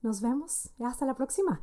Nos 0.00 0.20
vemos 0.20 0.70
y 0.78 0.84
hasta 0.84 1.06
la 1.06 1.14
próxima. 1.14 1.60